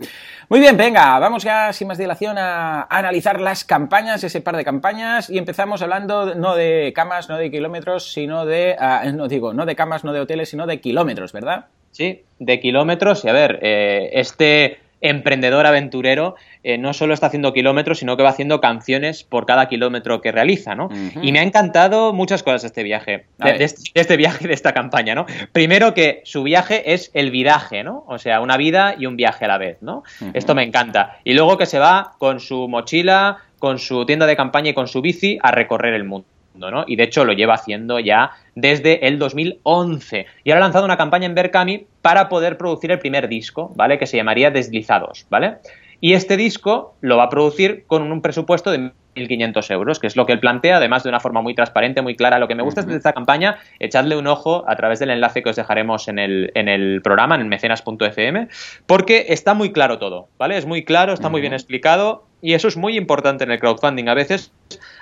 Muy 0.48 0.60
bien, 0.60 0.76
venga, 0.76 1.18
vamos 1.18 1.44
ya 1.44 1.72
sin 1.72 1.88
más 1.88 1.98
dilación 1.98 2.36
a, 2.38 2.82
analizar 2.90 3.40
las 3.40 3.64
campañas, 3.64 4.24
ese 4.24 4.40
par 4.40 4.56
de 4.56 4.64
campañas, 4.64 5.30
y 5.30 5.38
empezamos 5.38 5.82
hablando 5.82 6.34
no 6.34 6.56
de 6.56 6.92
camas, 6.94 7.28
no 7.28 7.36
de 7.36 7.50
kilómetros, 7.50 8.12
sino 8.12 8.44
de, 8.46 8.76
no 9.14 9.28
digo, 9.28 9.52
no 9.54 9.66
de 9.66 9.76
camas, 9.76 10.02
no 10.02 10.12
de 10.12 10.20
hoteles, 10.20 10.48
sino 10.48 10.66
de 10.66 10.80
kilómetros, 10.80 11.32
¿verdad? 11.32 11.66
Sí, 11.92 12.24
de 12.38 12.60
kilómetros, 12.60 13.24
y 13.24 13.28
a 13.28 13.32
ver, 13.32 13.58
eh, 13.62 14.10
este 14.14 14.78
emprendedor 15.00 15.66
aventurero 15.66 16.36
eh, 16.62 16.78
no 16.78 16.92
solo 16.92 17.14
está 17.14 17.26
haciendo 17.26 17.52
kilómetros, 17.52 17.98
sino 17.98 18.16
que 18.16 18.22
va 18.22 18.30
haciendo 18.30 18.60
canciones 18.60 19.24
por 19.24 19.46
cada 19.46 19.68
kilómetro 19.68 20.20
que 20.20 20.32
realiza, 20.32 20.74
¿no? 20.74 20.88
Y 21.22 21.32
me 21.32 21.38
ha 21.38 21.42
encantado 21.42 22.12
muchas 22.12 22.42
cosas 22.42 22.62
de 22.62 22.66
este 22.68 22.82
viaje, 22.82 23.26
de, 23.38 23.64
este, 23.64 23.82
de, 23.94 24.00
este, 24.00 24.16
viaje, 24.16 24.46
de 24.46 24.54
esta 24.54 24.72
campaña, 24.72 25.14
¿no? 25.14 25.26
Primero 25.52 25.94
que 25.94 26.20
su 26.24 26.42
viaje 26.42 26.92
es 26.92 27.10
el 27.14 27.30
viraje, 27.30 27.82
¿no? 27.82 28.04
O 28.06 28.18
sea, 28.18 28.40
una 28.40 28.56
vida 28.56 28.94
y 28.98 29.06
un 29.06 29.16
viaje 29.16 29.44
a 29.44 29.48
la 29.48 29.58
vez, 29.58 29.78
¿no? 29.80 30.02
Esto 30.34 30.54
me 30.54 30.62
encanta. 30.62 31.18
Y 31.24 31.34
luego 31.34 31.56
que 31.56 31.66
se 31.66 31.78
va 31.78 32.12
con 32.18 32.40
su 32.40 32.68
mochila, 32.68 33.38
con 33.58 33.78
su 33.78 34.04
tienda 34.06 34.26
de 34.26 34.36
campaña 34.36 34.70
y 34.70 34.74
con 34.74 34.88
su 34.88 35.00
bici 35.00 35.38
a 35.42 35.50
recorrer 35.50 35.94
el 35.94 36.04
mundo. 36.04 36.26
¿No? 36.68 36.84
Y 36.88 36.96
de 36.96 37.04
hecho 37.04 37.24
lo 37.24 37.32
lleva 37.32 37.54
haciendo 37.54 38.00
ya 38.00 38.32
desde 38.56 39.06
el 39.06 39.20
2011. 39.20 40.26
Y 40.42 40.50
ahora 40.50 40.64
ha 40.64 40.66
lanzado 40.66 40.84
una 40.84 40.96
campaña 40.96 41.26
en 41.26 41.36
Berkami 41.36 41.86
para 42.02 42.28
poder 42.28 42.58
producir 42.58 42.90
el 42.90 42.98
primer 42.98 43.28
disco, 43.28 43.72
¿vale? 43.76 43.98
Que 43.98 44.06
se 44.06 44.16
llamaría 44.16 44.50
Deslizados, 44.50 45.26
¿vale? 45.30 45.58
Y 46.00 46.14
este 46.14 46.36
disco 46.36 46.94
lo 47.00 47.18
va 47.18 47.24
a 47.24 47.28
producir 47.28 47.84
con 47.86 48.10
un 48.10 48.22
presupuesto 48.22 48.70
de 48.70 48.92
1.500 49.14 49.70
euros, 49.70 49.98
que 49.98 50.06
es 50.06 50.16
lo 50.16 50.24
que 50.24 50.32
él 50.32 50.40
plantea, 50.40 50.78
además 50.78 51.02
de 51.02 51.10
una 51.10 51.20
forma 51.20 51.42
muy 51.42 51.54
transparente, 51.54 52.00
muy 52.00 52.16
clara. 52.16 52.38
Lo 52.38 52.48
que 52.48 52.54
me 52.54 52.62
gusta 52.62 52.82
de 52.82 52.96
esta 52.96 53.12
campaña, 53.12 53.58
echadle 53.78 54.16
un 54.16 54.26
ojo 54.26 54.64
a 54.66 54.76
través 54.76 54.98
del 54.98 55.10
enlace 55.10 55.42
que 55.42 55.50
os 55.50 55.56
dejaremos 55.56 56.08
en 56.08 56.18
el, 56.18 56.52
en 56.54 56.68
el 56.68 57.02
programa, 57.02 57.34
en 57.34 57.48
mecenas.fm, 57.48 58.48
porque 58.86 59.26
está 59.28 59.52
muy 59.52 59.72
claro 59.72 59.98
todo, 59.98 60.28
¿vale? 60.38 60.56
Es 60.56 60.64
muy 60.64 60.84
claro, 60.84 61.12
está 61.12 61.28
muy 61.28 61.40
bien 61.40 61.52
explicado 61.52 62.29
y 62.42 62.54
eso 62.54 62.68
es 62.68 62.76
muy 62.76 62.96
importante 62.96 63.44
en 63.44 63.50
el 63.50 63.58
crowdfunding. 63.58 64.08
A 64.08 64.14
veces 64.14 64.52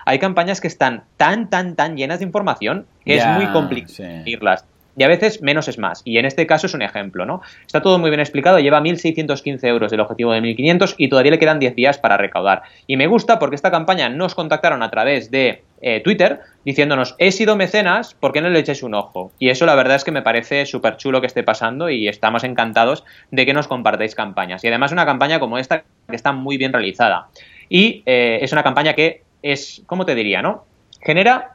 hay 0.04 0.18
campañas 0.18 0.60
que 0.60 0.68
están 0.68 1.04
tan, 1.16 1.50
tan, 1.50 1.76
tan 1.76 1.96
llenas 1.96 2.18
de 2.18 2.24
información 2.24 2.86
que 3.04 3.16
es 3.16 3.26
muy 3.26 3.46
complicado 3.46 3.94
seguirlas. 3.94 4.64
Y 4.98 5.04
a 5.04 5.08
veces 5.08 5.40
menos 5.42 5.68
es 5.68 5.78
más. 5.78 6.02
Y 6.04 6.18
en 6.18 6.24
este 6.24 6.46
caso 6.46 6.66
es 6.66 6.74
un 6.74 6.82
ejemplo, 6.82 7.24
¿no? 7.24 7.40
Está 7.64 7.80
todo 7.80 7.98
muy 7.98 8.10
bien 8.10 8.20
explicado, 8.20 8.58
lleva 8.58 8.80
1.615 8.80 9.64
euros 9.68 9.90
del 9.92 10.00
objetivo 10.00 10.32
de 10.32 10.40
1.500 10.40 10.96
y 10.98 11.08
todavía 11.08 11.30
le 11.30 11.38
quedan 11.38 11.60
10 11.60 11.76
días 11.76 11.98
para 11.98 12.16
recaudar. 12.16 12.62
Y 12.88 12.96
me 12.96 13.06
gusta 13.06 13.38
porque 13.38 13.54
esta 13.54 13.70
campaña 13.70 14.08
nos 14.08 14.34
contactaron 14.34 14.82
a 14.82 14.90
través 14.90 15.30
de 15.30 15.62
eh, 15.80 16.00
Twitter 16.00 16.40
diciéndonos, 16.64 17.14
he 17.18 17.30
sido 17.30 17.54
mecenas, 17.54 18.14
¿por 18.14 18.32
qué 18.32 18.40
no 18.40 18.50
le 18.50 18.58
echéis 18.58 18.82
un 18.82 18.94
ojo? 18.94 19.30
Y 19.38 19.50
eso 19.50 19.66
la 19.66 19.76
verdad 19.76 19.94
es 19.94 20.04
que 20.04 20.10
me 20.10 20.22
parece 20.22 20.66
súper 20.66 20.96
chulo 20.96 21.20
que 21.20 21.28
esté 21.28 21.44
pasando 21.44 21.88
y 21.88 22.08
estamos 22.08 22.42
encantados 22.42 23.04
de 23.30 23.46
que 23.46 23.54
nos 23.54 23.68
compartáis 23.68 24.16
campañas. 24.16 24.64
Y 24.64 24.68
además 24.68 24.90
una 24.90 25.06
campaña 25.06 25.38
como 25.38 25.58
esta 25.58 25.84
que 26.08 26.16
está 26.16 26.32
muy 26.32 26.56
bien 26.56 26.72
realizada. 26.72 27.28
Y 27.68 28.02
eh, 28.04 28.40
es 28.42 28.50
una 28.50 28.64
campaña 28.64 28.94
que 28.94 29.22
es, 29.42 29.82
¿cómo 29.86 30.04
te 30.04 30.16
diría, 30.16 30.42
no? 30.42 30.64
Genera 31.00 31.52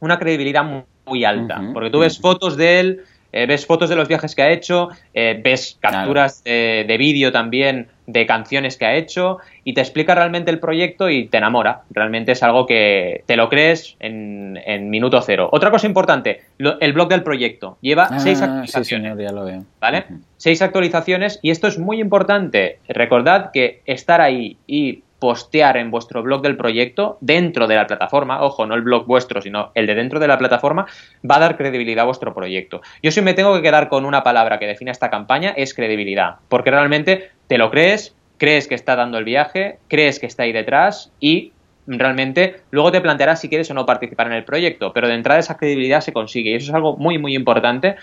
una 0.00 0.18
credibilidad 0.18 0.64
muy 0.64 0.84
muy 1.10 1.24
alta. 1.24 1.60
porque 1.74 1.90
tú 1.90 1.98
ves 1.98 2.18
fotos 2.18 2.56
de 2.56 2.80
él, 2.80 3.00
eh, 3.32 3.46
ves 3.46 3.66
fotos 3.66 3.88
de 3.88 3.96
los 3.96 4.08
viajes 4.08 4.34
que 4.34 4.42
ha 4.42 4.50
hecho, 4.50 4.88
eh, 5.14 5.38
ves 5.42 5.76
capturas 5.80 6.42
de, 6.42 6.96
vídeo 6.98 7.30
también 7.30 7.88
de 8.06 8.26
canciones 8.26 8.76
que 8.76 8.86
ha 8.86 8.94
hecho 8.96 9.38
y 9.62 9.74
te 9.74 9.80
explica 9.80 10.16
realmente 10.16 10.50
el 10.50 10.58
proyecto 10.58 11.08
y 11.08 11.28
te 11.28 11.36
enamora. 11.36 11.82
Realmente 11.90 12.32
es 12.32 12.42
algo 12.42 12.66
que 12.66 13.22
te 13.26 13.36
lo 13.36 13.48
crees 13.48 13.96
en, 14.00 14.90
minuto 14.90 15.20
cero. 15.22 15.48
Otra 15.52 15.70
cosa 15.70 15.86
importante, 15.86 16.42
el 16.58 16.92
blog 16.92 17.08
del 17.08 17.22
proyecto. 17.22 17.78
Lleva 17.80 18.08
ah, 18.10 18.18
seis 18.18 18.42
actualizaciones. 18.42 19.16
ya 19.18 19.32
lo 19.32 19.44
veo. 19.44 19.64
¿Vale? 19.80 20.06
Seis 20.36 20.62
actualizaciones 20.62 21.38
y 21.42 21.50
esto 21.50 21.68
es 21.68 21.78
muy 21.78 22.00
importante. 22.00 22.78
Recordad 22.88 23.50
que 23.52 23.82
estar 23.86 24.20
ahí 24.20 24.56
y 24.66 25.02
postear 25.20 25.76
en 25.76 25.90
vuestro 25.90 26.22
blog 26.22 26.42
del 26.42 26.56
proyecto 26.56 27.18
dentro 27.20 27.68
de 27.68 27.76
la 27.76 27.86
plataforma, 27.86 28.42
ojo, 28.42 28.66
no 28.66 28.74
el 28.74 28.82
blog 28.82 29.06
vuestro, 29.06 29.40
sino 29.40 29.70
el 29.74 29.86
de 29.86 29.94
dentro 29.94 30.18
de 30.18 30.26
la 30.26 30.38
plataforma, 30.38 30.86
va 31.30 31.36
a 31.36 31.40
dar 31.40 31.56
credibilidad 31.56 32.02
a 32.02 32.06
vuestro 32.06 32.34
proyecto. 32.34 32.80
Yo 33.02 33.12
si 33.12 33.20
me 33.20 33.34
tengo 33.34 33.54
que 33.54 33.62
quedar 33.62 33.88
con 33.88 34.04
una 34.04 34.24
palabra 34.24 34.58
que 34.58 34.66
define 34.66 34.90
esta 34.90 35.10
campaña 35.10 35.50
es 35.50 35.74
credibilidad, 35.74 36.36
porque 36.48 36.70
realmente 36.70 37.30
te 37.46 37.58
lo 37.58 37.70
crees, 37.70 38.16
crees 38.38 38.66
que 38.66 38.74
está 38.74 38.96
dando 38.96 39.18
el 39.18 39.24
viaje, 39.24 39.78
crees 39.88 40.18
que 40.18 40.26
está 40.26 40.44
ahí 40.44 40.52
detrás 40.52 41.12
y 41.20 41.52
realmente 41.86 42.62
luego 42.70 42.90
te 42.90 43.00
plantearás 43.00 43.40
si 43.40 43.48
quieres 43.48 43.70
o 43.70 43.74
no 43.74 43.86
participar 43.86 44.26
en 44.26 44.32
el 44.34 44.44
proyecto, 44.44 44.92
pero 44.92 45.08
de 45.08 45.14
entrada 45.14 45.40
esa 45.40 45.56
credibilidad 45.56 46.00
se 46.00 46.12
consigue 46.12 46.50
y 46.50 46.54
eso 46.54 46.70
es 46.70 46.74
algo 46.74 46.96
muy 46.96 47.18
muy 47.18 47.34
importante 47.34 47.96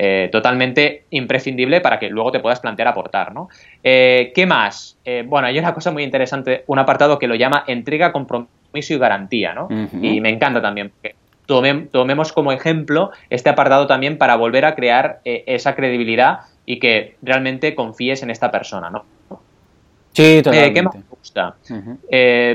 eh, 0.00 0.28
totalmente 0.30 1.06
imprescindible 1.10 1.80
para 1.80 1.98
que 1.98 2.08
luego 2.08 2.30
te 2.30 2.38
puedas 2.38 2.60
plantear 2.60 2.86
aportar, 2.86 3.34
¿no? 3.34 3.48
Eh, 3.82 4.30
¿Qué 4.32 4.46
más? 4.46 4.96
Eh, 5.04 5.24
bueno, 5.26 5.48
hay 5.48 5.58
una 5.58 5.74
cosa 5.74 5.90
muy 5.90 6.04
interesante, 6.04 6.62
un 6.68 6.78
apartado 6.78 7.18
que 7.18 7.26
lo 7.26 7.34
llama 7.34 7.64
entrega, 7.66 8.12
compromiso 8.12 8.94
y 8.94 8.96
garantía, 8.96 9.54
¿no? 9.54 9.66
Y 10.00 10.20
me 10.20 10.28
encanta 10.28 10.62
también. 10.62 10.92
tomemos 11.90 12.32
como 12.32 12.52
ejemplo 12.52 13.10
este 13.28 13.50
apartado 13.50 13.88
también 13.88 14.18
para 14.18 14.36
volver 14.36 14.66
a 14.66 14.76
crear 14.76 15.18
esa 15.24 15.74
credibilidad 15.74 16.42
y 16.64 16.78
que 16.78 17.16
realmente 17.20 17.74
confíes 17.74 18.22
en 18.22 18.30
esta 18.30 18.52
persona, 18.52 18.90
¿no? 18.90 19.04
Sí, 20.12 20.42
totalmente. 20.44 20.74
¿Qué 20.74 20.82
más 20.82 20.94
me 20.94 21.02
gusta? 21.10 21.56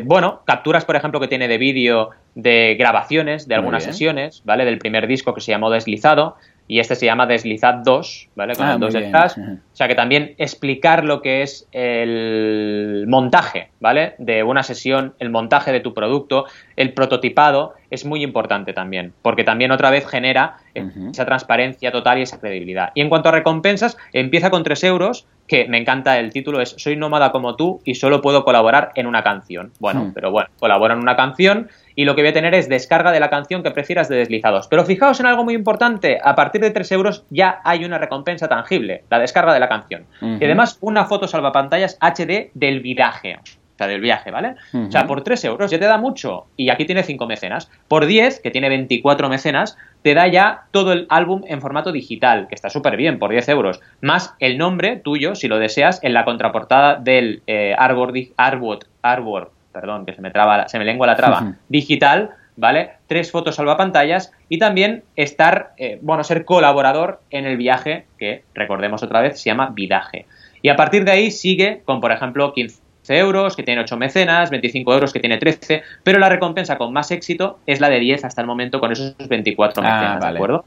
bueno, 0.06 0.44
capturas, 0.46 0.86
por 0.86 0.96
ejemplo, 0.96 1.20
que 1.20 1.28
tiene 1.28 1.50
de 1.50 1.58
vídeo 1.58 2.12
de 2.36 2.76
grabaciones 2.80 3.50
de 3.50 3.56
algunas 3.56 3.84
sesiones, 3.84 4.44
¿vale? 4.46 4.64
Del 4.64 4.78
primer 4.78 5.08
disco 5.08 5.34
que 5.34 5.42
se 5.42 5.52
llamó 5.52 5.70
Deslizado 5.70 6.38
y 6.68 6.80
este 6.80 6.96
se 6.96 7.06
llama 7.06 7.26
Deslizad 7.26 7.76
2, 7.84 8.30
¿vale? 8.36 8.56
Con 8.56 8.66
ah, 8.66 8.74
el 8.74 8.80
2 8.80 8.94
detrás. 8.94 9.38
O 9.38 9.76
sea 9.76 9.88
que 9.88 9.96
también 9.96 10.34
explicar 10.38 11.04
lo 11.04 11.22
que 11.22 11.42
es 11.42 11.68
el 11.72 13.06
montaje, 13.08 13.70
¿vale? 13.80 14.16
De 14.18 14.44
una 14.44 14.64
sesión, 14.64 15.14
el 15.20 15.30
montaje 15.30 15.72
de 15.72 15.82
tu 15.82 15.94
producto, 15.94 16.46
el 16.76 16.94
prototipado, 16.94 17.74
es 17.90 18.06
muy 18.06 18.24
importante 18.24 18.74
también, 18.74 19.14
porque 19.22 19.44
también 19.44 19.72
otra 19.72 19.92
vez 19.92 20.08
genera 20.08 20.58
esa 20.74 21.26
transparencia 21.26 21.92
total 21.92 22.20
y 22.20 22.22
esa 22.24 22.40
credibilidad. 22.40 22.92
Y 22.96 23.02
en 23.02 23.10
cuanto 23.10 23.30
a 23.30 23.34
recompensas, 23.34 23.98
empieza 24.14 24.50
con 24.50 24.64
3 24.64 24.84
euros, 24.86 25.28
que 25.48 25.68
me 25.68 25.78
encanta 25.78 26.18
el 26.20 26.32
título, 26.32 26.62
es 26.62 26.76
Soy 26.78 26.96
nómada 26.96 27.32
como 27.32 27.56
tú 27.56 27.82
y 27.84 27.96
solo 27.96 28.22
puedo 28.22 28.46
colaborar 28.46 28.92
en 28.96 29.08
una 29.08 29.24
canción. 29.24 29.72
Bueno, 29.80 30.06
Hmm. 30.06 30.14
pero 30.14 30.32
bueno, 30.32 30.50
colabora 30.60 30.94
en 30.94 31.00
una 31.02 31.16
canción 31.16 31.70
y 31.96 32.06
lo 32.06 32.16
que 32.16 32.22
voy 32.22 32.30
a 32.30 32.34
tener 32.34 32.54
es 32.54 32.70
descarga 32.70 33.12
de 33.12 33.20
la 33.20 33.30
canción 33.30 33.64
que 33.64 33.72
prefieras 33.72 34.10
de 34.10 34.18
deslizados. 34.18 34.68
Pero 34.68 34.86
fijaos 34.86 35.20
en 35.20 35.26
algo 35.26 35.44
muy 35.44 35.54
importante, 35.54 36.20
a 36.24 36.36
partir 36.36 36.62
de 36.62 36.72
3 36.72 36.92
euros 36.94 37.26
ya 37.30 37.62
hay 37.64 37.86
una 37.86 37.98
recompensa 37.98 38.48
tangible, 38.48 39.04
la 39.10 39.20
descarga 39.20 39.54
de 39.54 39.60
la 39.60 39.70
canción. 39.70 40.06
Y 40.22 40.44
además 40.44 40.78
una 40.82 41.06
foto 41.06 41.28
salvapantallas 41.28 41.98
HD 42.02 42.52
del 42.54 42.80
viaje. 42.82 43.38
O 43.74 43.76
sea, 43.76 43.88
del 43.88 44.02
viaje, 44.02 44.30
¿vale? 44.30 44.56
O 44.72 44.92
sea, 44.92 45.08
por 45.08 45.24
3 45.24 45.46
euros 45.46 45.72
ya 45.72 45.80
te 45.80 45.86
da 45.86 45.98
mucho. 45.98 46.46
Y 46.56 46.70
aquí 46.70 46.86
tiene 46.86 47.02
5 47.02 47.26
mecenas. 47.26 47.72
Por 47.88 48.06
10, 48.06 48.40
que 48.40 48.52
tiene 48.52 48.70
24 48.70 49.30
mecenas, 49.30 49.78
te 50.04 50.14
da 50.14 50.28
ya 50.28 50.66
todo 50.70 50.94
el 50.94 51.08
álbum 51.10 51.42
en 51.48 51.60
formato 51.60 51.92
digital, 51.92 52.48
que 52.48 52.54
está 52.54 52.70
súper 52.70 52.98
bien, 52.98 53.18
por 53.18 53.32
10 53.32 53.50
euros. 53.50 53.82
Más 54.00 54.36
el 54.40 54.60
nombre 54.60 54.98
tuyo, 54.98 55.34
si 55.34 55.48
lo 55.48 55.58
deseas, 55.58 56.04
en 56.04 56.14
la 56.14 56.24
contraportada 56.24 56.98
del 56.98 57.42
eh, 57.48 57.74
Arbor, 57.76 58.14
Arbor, 58.38 59.52
perdón, 59.74 60.06
que 60.06 60.14
se 60.14 60.22
me, 60.22 60.32
traba, 60.32 60.58
la- 60.58 60.68
se 60.70 60.78
me 60.80 60.86
lengua 60.86 61.08
la 61.08 61.16
traba, 61.16 61.56
digital, 61.68 62.30
¿vale? 62.56 62.92
Tres 63.08 63.32
fotos 63.32 63.56
salvapantallas 63.56 64.32
y 64.48 64.60
también 64.60 65.04
estar, 65.16 65.74
eh, 65.78 65.98
bueno, 66.02 66.24
ser 66.24 66.46
colaborador 66.46 67.22
en 67.32 67.46
el 67.46 67.58
viaje, 67.58 68.06
que 68.18 68.44
recordemos 68.54 69.02
otra 69.04 69.22
vez, 69.22 69.42
se 69.42 69.50
llama 69.50 69.72
Vidaje. 69.74 70.26
Y 70.62 70.70
a 70.70 70.76
partir 70.76 71.04
de 71.04 71.12
ahí 71.12 71.32
sigue 71.32 71.82
con, 71.84 72.00
por 72.00 72.12
ejemplo, 72.12 72.54
15 72.54 72.80
euros, 73.10 73.56
que 73.58 73.64
tiene 73.64 73.82
8 73.82 73.98
mecenas, 73.98 74.50
25 74.50 74.94
euros, 74.94 75.12
que 75.12 75.20
tiene 75.20 75.38
13, 75.38 75.84
pero 76.04 76.20
la 76.20 76.30
recompensa 76.30 76.78
con 76.78 76.94
más 76.94 77.12
éxito 77.12 77.60
es 77.66 77.82
la 77.82 77.90
de 77.90 78.00
10 78.00 78.24
hasta 78.24 78.40
el 78.40 78.48
momento 78.48 78.80
con 78.80 78.92
esos 78.92 79.16
24 79.28 79.82
mecenas, 79.84 80.02
Ah, 80.12 80.14
¿de 80.16 80.20
vale. 80.22 80.38
acuerdo? 80.38 80.66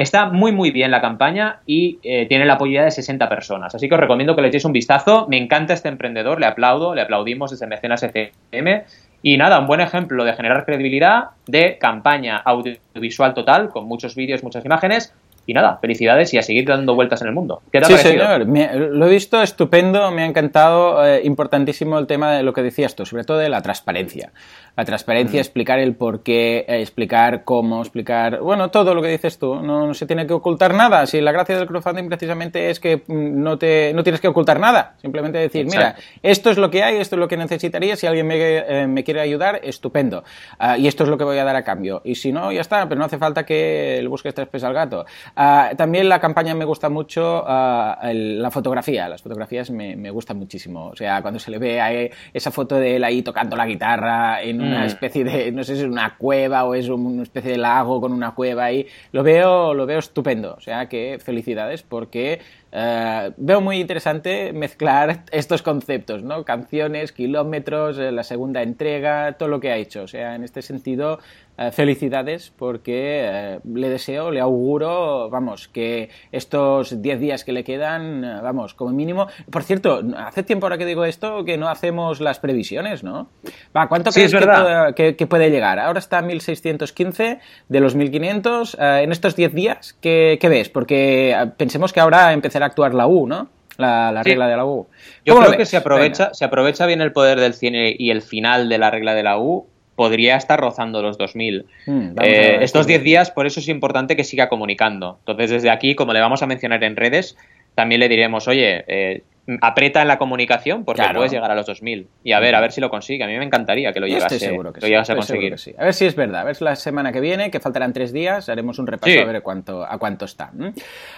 Está 0.00 0.30
muy 0.30 0.50
muy 0.50 0.70
bien 0.70 0.90
la 0.90 1.02
campaña 1.02 1.60
y 1.66 1.98
eh, 2.02 2.24
tiene 2.24 2.46
la 2.46 2.54
apoyo 2.54 2.82
de 2.82 2.90
60 2.90 3.28
personas. 3.28 3.74
Así 3.74 3.86
que 3.86 3.96
os 3.96 4.00
recomiendo 4.00 4.34
que 4.34 4.40
le 4.40 4.48
echéis 4.48 4.64
un 4.64 4.72
vistazo. 4.72 5.26
Me 5.28 5.36
encanta 5.36 5.74
este 5.74 5.90
emprendedor, 5.90 6.40
le 6.40 6.46
aplaudo, 6.46 6.94
le 6.94 7.02
aplaudimos 7.02 7.50
desde 7.50 7.66
Mecenas 7.66 8.02
FM. 8.02 8.84
Y 9.22 9.36
nada, 9.36 9.58
un 9.58 9.66
buen 9.66 9.82
ejemplo 9.82 10.24
de 10.24 10.32
generar 10.32 10.64
credibilidad, 10.64 11.24
de 11.46 11.76
campaña 11.76 12.38
audiovisual 12.38 13.34
total, 13.34 13.68
con 13.68 13.84
muchos 13.84 14.14
vídeos, 14.14 14.42
muchas 14.42 14.64
imágenes. 14.64 15.12
Y 15.50 15.52
nada, 15.52 15.78
felicidades 15.80 16.32
y 16.32 16.38
a 16.38 16.42
seguir 16.42 16.64
dando 16.64 16.94
vueltas 16.94 17.20
en 17.22 17.26
el 17.26 17.34
mundo. 17.34 17.60
¿Qué 17.72 17.80
te 17.80 17.86
Sí, 17.86 17.96
señor. 17.96 18.46
Me- 18.46 18.72
lo 18.72 19.06
he 19.06 19.10
visto 19.10 19.42
estupendo, 19.42 20.08
me 20.12 20.22
ha 20.22 20.26
encantado, 20.26 21.04
eh, 21.04 21.22
importantísimo 21.24 21.98
el 21.98 22.06
tema 22.06 22.30
de 22.36 22.44
lo 22.44 22.52
que 22.52 22.62
decías 22.62 22.94
tú, 22.94 23.04
sobre 23.04 23.24
todo 23.24 23.38
de 23.38 23.48
la 23.48 23.60
transparencia. 23.60 24.30
La 24.76 24.84
transparencia, 24.84 25.40
explicar 25.40 25.80
el 25.80 25.96
por 25.96 26.22
qué, 26.22 26.58
eh, 26.68 26.80
explicar 26.80 27.42
cómo, 27.42 27.80
explicar, 27.80 28.38
bueno, 28.38 28.70
todo 28.70 28.94
lo 28.94 29.02
que 29.02 29.08
dices 29.08 29.40
tú. 29.40 29.56
No, 29.56 29.88
no 29.88 29.92
se 29.94 30.06
tiene 30.06 30.24
que 30.28 30.32
ocultar 30.34 30.72
nada. 30.72 31.04
Si 31.06 31.20
la 31.20 31.32
gracia 31.32 31.56
del 31.58 31.66
crowdfunding 31.66 32.06
precisamente 32.08 32.70
es 32.70 32.78
que 32.78 32.98
mm, 33.04 33.42
no, 33.42 33.58
te, 33.58 33.92
no 33.92 34.04
tienes 34.04 34.20
que 34.20 34.28
ocultar 34.28 34.60
nada. 34.60 34.94
Simplemente 35.02 35.38
decir, 35.38 35.62
Exacto. 35.66 35.96
mira, 36.00 36.20
esto 36.22 36.50
es 36.50 36.58
lo 36.58 36.70
que 36.70 36.84
hay, 36.84 36.98
esto 36.98 37.16
es 37.16 37.20
lo 37.20 37.26
que 37.26 37.36
necesitaría. 37.36 37.96
Si 37.96 38.06
alguien 38.06 38.28
me, 38.28 38.36
eh, 38.38 38.86
me 38.86 39.02
quiere 39.02 39.20
ayudar, 39.20 39.58
estupendo. 39.64 40.22
Ah, 40.60 40.78
y 40.78 40.86
esto 40.86 41.02
es 41.02 41.10
lo 41.10 41.18
que 41.18 41.24
voy 41.24 41.38
a 41.38 41.44
dar 41.44 41.56
a 41.56 41.64
cambio. 41.64 42.02
Y 42.04 42.14
si 42.14 42.30
no, 42.30 42.52
ya 42.52 42.60
está, 42.60 42.88
pero 42.88 43.00
no 43.00 43.04
hace 43.06 43.18
falta 43.18 43.44
que 43.44 43.98
le 44.00 44.06
busques 44.08 44.32
tres 44.32 44.46
pies 44.46 44.62
al 44.62 44.72
gato. 44.72 45.04
Ah, 45.42 45.70
también 45.74 46.06
la 46.06 46.20
campaña 46.20 46.54
me 46.54 46.66
gusta 46.66 46.90
mucho 46.90 47.42
ah, 47.46 47.98
el- 48.02 48.42
la 48.42 48.50
fotografía. 48.50 49.08
Las 49.08 49.22
fotografías 49.22 49.70
me, 49.70 49.96
me 49.96 50.10
gustan 50.10 50.36
muchísimo. 50.36 50.88
O 50.88 50.96
sea, 50.96 51.22
cuando 51.22 51.40
se 51.40 51.50
le 51.50 51.56
ve 51.58 51.80
a 51.80 51.90
él- 51.92 52.10
esa 52.34 52.50
foto 52.50 52.74
de 52.74 52.96
él 52.96 53.04
ahí 53.04 53.22
tocando 53.22 53.56
la 53.56 53.64
guitarra 53.66 54.42
en 54.42 54.60
una 54.60 54.80
Mm. 54.80 54.84
especie 54.84 55.24
de, 55.24 55.50
no 55.50 55.64
sé 55.64 55.76
si 55.76 55.80
es 55.82 55.88
una 55.88 56.16
cueva 56.18 56.64
o 56.64 56.74
es 56.74 56.90
una 56.90 57.22
especie 57.22 57.52
de 57.52 57.56
lago 57.56 58.02
con 58.02 58.12
una 58.12 58.32
cueva 58.34 58.64
ahí, 58.64 58.86
lo 59.12 59.22
veo, 59.22 59.72
lo 59.72 59.86
veo 59.86 60.00
estupendo. 60.00 60.54
O 60.58 60.60
sea 60.60 60.90
que 60.90 61.18
felicidades 61.24 61.82
porque 61.84 62.40
eh, 62.72 63.32
veo 63.36 63.60
muy 63.60 63.78
interesante 63.80 64.52
mezclar 64.52 65.24
estos 65.32 65.62
conceptos, 65.62 66.22
¿no? 66.22 66.44
Canciones, 66.44 67.12
kilómetros, 67.12 67.98
eh, 67.98 68.12
la 68.12 68.22
segunda 68.22 68.62
entrega, 68.62 69.32
todo 69.32 69.48
lo 69.48 69.60
que 69.60 69.70
ha 69.70 69.76
hecho. 69.76 70.02
O 70.02 70.06
sea, 70.08 70.34
en 70.34 70.44
este 70.44 70.62
sentido, 70.62 71.18
eh, 71.58 71.70
felicidades 71.72 72.52
porque 72.56 73.58
le 73.64 73.88
deseo, 73.88 74.30
le 74.30 74.40
auguro, 74.40 75.28
vamos, 75.30 75.68
que 75.68 76.08
estos 76.32 77.02
10 77.02 77.20
días 77.20 77.44
que 77.44 77.52
le 77.52 77.64
quedan, 77.64 78.22
vamos, 78.42 78.74
como 78.74 78.92
mínimo. 78.92 79.26
Por 79.50 79.62
cierto, 79.64 80.00
hace 80.16 80.42
tiempo 80.42 80.66
ahora 80.66 80.78
que 80.78 80.86
digo 80.86 81.04
esto 81.04 81.44
que 81.44 81.56
no 81.58 81.68
hacemos 81.68 82.20
las 82.20 82.38
previsiones, 82.38 83.02
¿no? 83.02 83.28
Va, 83.76 83.88
¿cuánto 83.88 84.12
Sí, 84.12 84.20
crees 84.20 84.32
es 84.34 84.40
que, 84.40 84.94
que- 84.94 85.16
que 85.16 85.26
puede 85.26 85.50
llegar? 85.50 85.78
Ahora 85.78 85.98
está 85.98 86.22
1615 86.22 87.38
de 87.68 87.80
los 87.80 87.94
1500. 87.94 88.76
eh, 88.78 89.00
en 89.02 89.12
estos 89.12 89.34
10 89.36 89.54
días, 89.54 89.96
¿qué, 90.00 90.38
qué 90.40 90.48
ves? 90.48 90.68
Porque 90.68 91.36
pensemos 91.56 91.92
que 91.92 92.00
ahora 92.00 92.32
empezará 92.32 92.59
actuar 92.62 92.94
la 92.94 93.06
U, 93.06 93.26
¿no? 93.26 93.48
La, 93.76 94.12
la 94.12 94.22
Sí. 94.22 94.30
regla 94.30 94.46
de 94.48 94.56
la 94.56 94.64
U. 94.66 94.86
Yo 95.24 95.34
¿Cómo 95.34 95.40
lo 95.42 95.48
creo 95.48 95.58
que 95.58 95.66
se 95.66 95.76
aprovecha, 95.76 96.24
Venga. 96.24 96.34
se 96.34 96.44
aprovecha 96.44 96.86
bien 96.86 97.00
el 97.00 97.12
poder 97.12 97.40
del 97.40 97.54
cine 97.54 97.94
y 97.98 98.10
el 98.10 98.20
final 98.22 98.68
de 98.68 98.78
la 98.78 98.90
regla 98.90 99.14
de 99.14 99.22
la 99.22 99.38
U. 99.38 99.66
Podría 99.96 100.36
estar 100.36 100.58
rozando 100.58 101.02
los 101.02 101.18
2000. 101.18 101.66
Mm, 101.86 102.10
Eh, 102.22 102.58
estos 102.62 102.86
sí. 102.86 102.92
10 102.92 103.02
días, 103.04 103.30
por 103.30 103.46
eso 103.46 103.60
es 103.60 103.68
importante 103.68 104.16
que 104.16 104.24
siga 104.24 104.48
comunicando. 104.48 105.16
Entonces, 105.20 105.50
desde 105.50 105.70
aquí, 105.70 105.94
como 105.94 106.12
le 106.14 106.20
vamos 106.20 106.42
a 106.42 106.46
mencionar 106.46 106.82
en 106.84 106.96
redes, 106.96 107.36
también 107.74 108.00
le 108.00 108.08
diremos, 108.08 108.46
oye, 108.48 108.84
eh, 108.86 109.22
aprieta 109.62 110.00
en 110.02 110.06
la 110.06 110.16
comunicación 110.16 110.84
porque 110.84 111.02
Claro. 111.02 111.18
puedes 111.18 111.32
llegar 111.32 111.50
a 111.50 111.54
los 111.56 111.66
2000. 111.66 112.06
Y 112.22 112.32
a 112.32 112.38
ver, 112.40 112.54
a 112.54 112.60
ver 112.60 112.70
si 112.70 112.80
lo 112.80 112.88
consigue. 112.88 113.24
A 113.24 113.26
mí 113.26 113.36
me 113.36 113.44
encantaría 113.44 113.92
que 113.92 113.98
lo 113.98 114.06
llegase, 114.06 114.36
estoy 114.36 114.48
seguro 114.48 114.72
que 114.72 114.80
lo 114.80 114.86
sí. 114.86 114.90
llegase 114.92 115.12
a 115.12 115.16
estoy 115.16 115.36
conseguir. 115.36 115.52
que 115.52 115.58
sí. 115.58 115.74
A 115.76 115.84
ver 115.84 115.94
si 115.94 116.06
es 116.06 116.14
verdad. 116.14 116.42
A 116.42 116.44
ver 116.44 116.54
si 116.54 116.62
la 116.62 116.76
semana 116.76 117.10
que 117.10 117.20
viene, 117.20 117.50
que 117.50 117.58
faltarán 117.58 117.92
tres 117.92 118.12
días, 118.12 118.48
haremos 118.48 118.78
un 118.78 118.86
repaso 118.86 119.10
Sí. 119.12 119.18
a 119.18 119.24
ver 119.24 119.42
cuánto, 119.42 119.84
a 119.84 119.98
cuánto 119.98 120.26
está. 120.26 120.52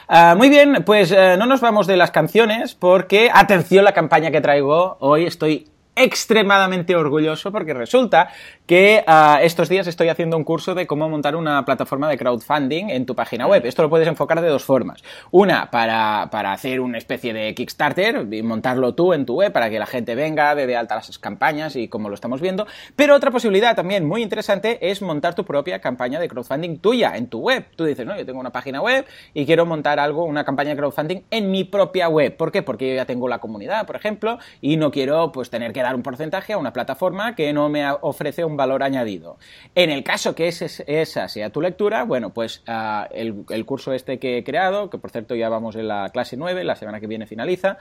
Ah, 0.09 0.35
muy 0.38 0.49
bien, 0.49 0.83
pues 0.87 1.12
eh, 1.12 1.37
no 1.38 1.45
nos 1.47 1.61
vamos 1.61 1.87
de 1.87 1.97
las 1.99 2.11
canciones 2.11 2.75
porque, 2.75 3.29
atención, 3.33 3.85
la 3.85 3.93
campaña 3.93 4.31
que 4.31 4.41
traigo 4.41 4.97
hoy 5.01 5.27
estoy 5.27 5.67
extremadamente 5.95 6.97
orgulloso 6.97 7.53
porque 7.53 7.75
resulta 7.75 8.31
que 8.73 9.05
ah, 9.07 9.41
estos 9.43 9.69
días 9.69 9.87
estoy 9.87 10.09
haciendo 10.09 10.35
un 10.35 10.45
curso 10.45 10.75
de 10.75 10.87
cómo 10.87 11.07
montar 11.07 11.37
una 11.37 11.63
plataforma 11.67 12.09
de 12.09 12.17
crowdfunding 12.17 12.89
en 12.89 13.05
tu 13.05 13.15
página 13.15 13.47
web. 13.47 13.67
Esto 13.67 13.83
lo 13.83 13.91
puedes 13.91 14.09
enfocar 14.09 14.41
de 14.41 14.49
dos 14.49 14.65
formas. 14.65 15.03
Una, 15.31 15.71
para, 15.71 16.31
para 16.31 16.55
hacer 16.55 16.81
una 16.81 16.97
especie 16.97 17.35
de 17.35 17.55
Kickstarter 17.55 18.27
y 18.33 18.43
montarlo 18.43 18.95
tú 18.95 19.13
en 19.13 19.27
tu 19.27 19.35
web 19.35 19.53
para 19.53 19.69
que 19.69 19.79
la 19.79 19.85
gente 19.85 20.15
venga, 20.15 20.55
dé 20.55 20.67
de 20.67 20.75
alta 20.75 20.95
las 20.95 21.19
campañas 21.19 21.77
y 21.77 21.89
como 21.89 22.09
lo 22.09 22.15
estamos 22.15 22.41
viendo. 22.41 22.67
Pero 22.97 23.15
otra 23.15 23.31
posibilidad 23.31 23.77
también 23.77 24.07
muy 24.07 24.23
interesante 24.23 24.79
es 24.91 25.03
montar 25.03 25.35
tu 25.35 25.45
propia 25.45 25.79
campaña 25.83 26.19
de 26.19 26.29
crowdfunding 26.29 26.79
tuya 26.79 27.15
en 27.19 27.27
tu 27.27 27.41
web. 27.41 27.67
Tú 27.77 27.85
dices, 27.85 28.07
no, 28.07 28.17
yo 28.17 28.25
tengo 28.25 28.41
una 28.41 28.53
página 28.53 28.81
web 28.81 29.05
y 29.35 29.45
quiero 29.45 29.67
montar 29.67 30.01
algo, 30.01 30.25
una 30.25 30.47
campaña 30.47 30.71
de 30.71 30.77
crowdfunding 30.79 31.25
en 31.31 31.51
mi 31.51 31.65
propia 31.65 32.09
web. 32.09 32.39
¿Por 32.39 32.51
qué? 32.51 32.63
Porque 32.63 32.89
yo 32.89 32.95
ya 32.95 33.05
tengo 33.05 33.29
la 33.29 33.39
comunidad, 33.39 33.85
por 33.85 33.97
ejemplo, 33.97 34.39
y 34.63 34.79
no 34.79 34.91
quiero 34.91 35.31
pues 35.31 35.51
tener 35.51 35.75
que 35.75 35.83
dar 35.83 35.95
un 35.95 36.03
porcentaje 36.03 36.55
a 36.55 36.57
una 36.57 36.73
plataforma 36.73 37.35
que 37.35 37.53
no 37.53 37.69
me 37.69 37.87
ofrece 38.01 38.47
un 38.47 38.62
valor 38.62 38.83
añadido. 38.83 39.38
En 39.75 39.90
el 39.90 40.03
caso 40.05 40.35
que 40.35 40.48
ese- 40.48 40.85
esa 40.87 41.29
sea 41.29 41.51
tu 41.51 41.61
lectura, 41.61 42.05
bueno, 42.05 42.31
pues 42.31 42.62
ah, 42.66 43.09
el, 43.12 43.44
el 43.51 43.64
curso 43.64 43.92
este 43.92 44.18
que 44.18 44.38
he 44.38 44.44
creado, 44.44 44.88
que 44.90 44.98
por 44.98 45.11
cierto 45.11 45.35
ya 45.35 45.48
vamos 45.48 45.77
en 45.77 45.88
la 45.88 46.09
clase 46.11 46.37
9, 46.37 46.64
la 46.64 46.77
semana 46.77 47.01
que 47.01 47.07
viene 47.07 47.27
finaliza, 47.27 47.79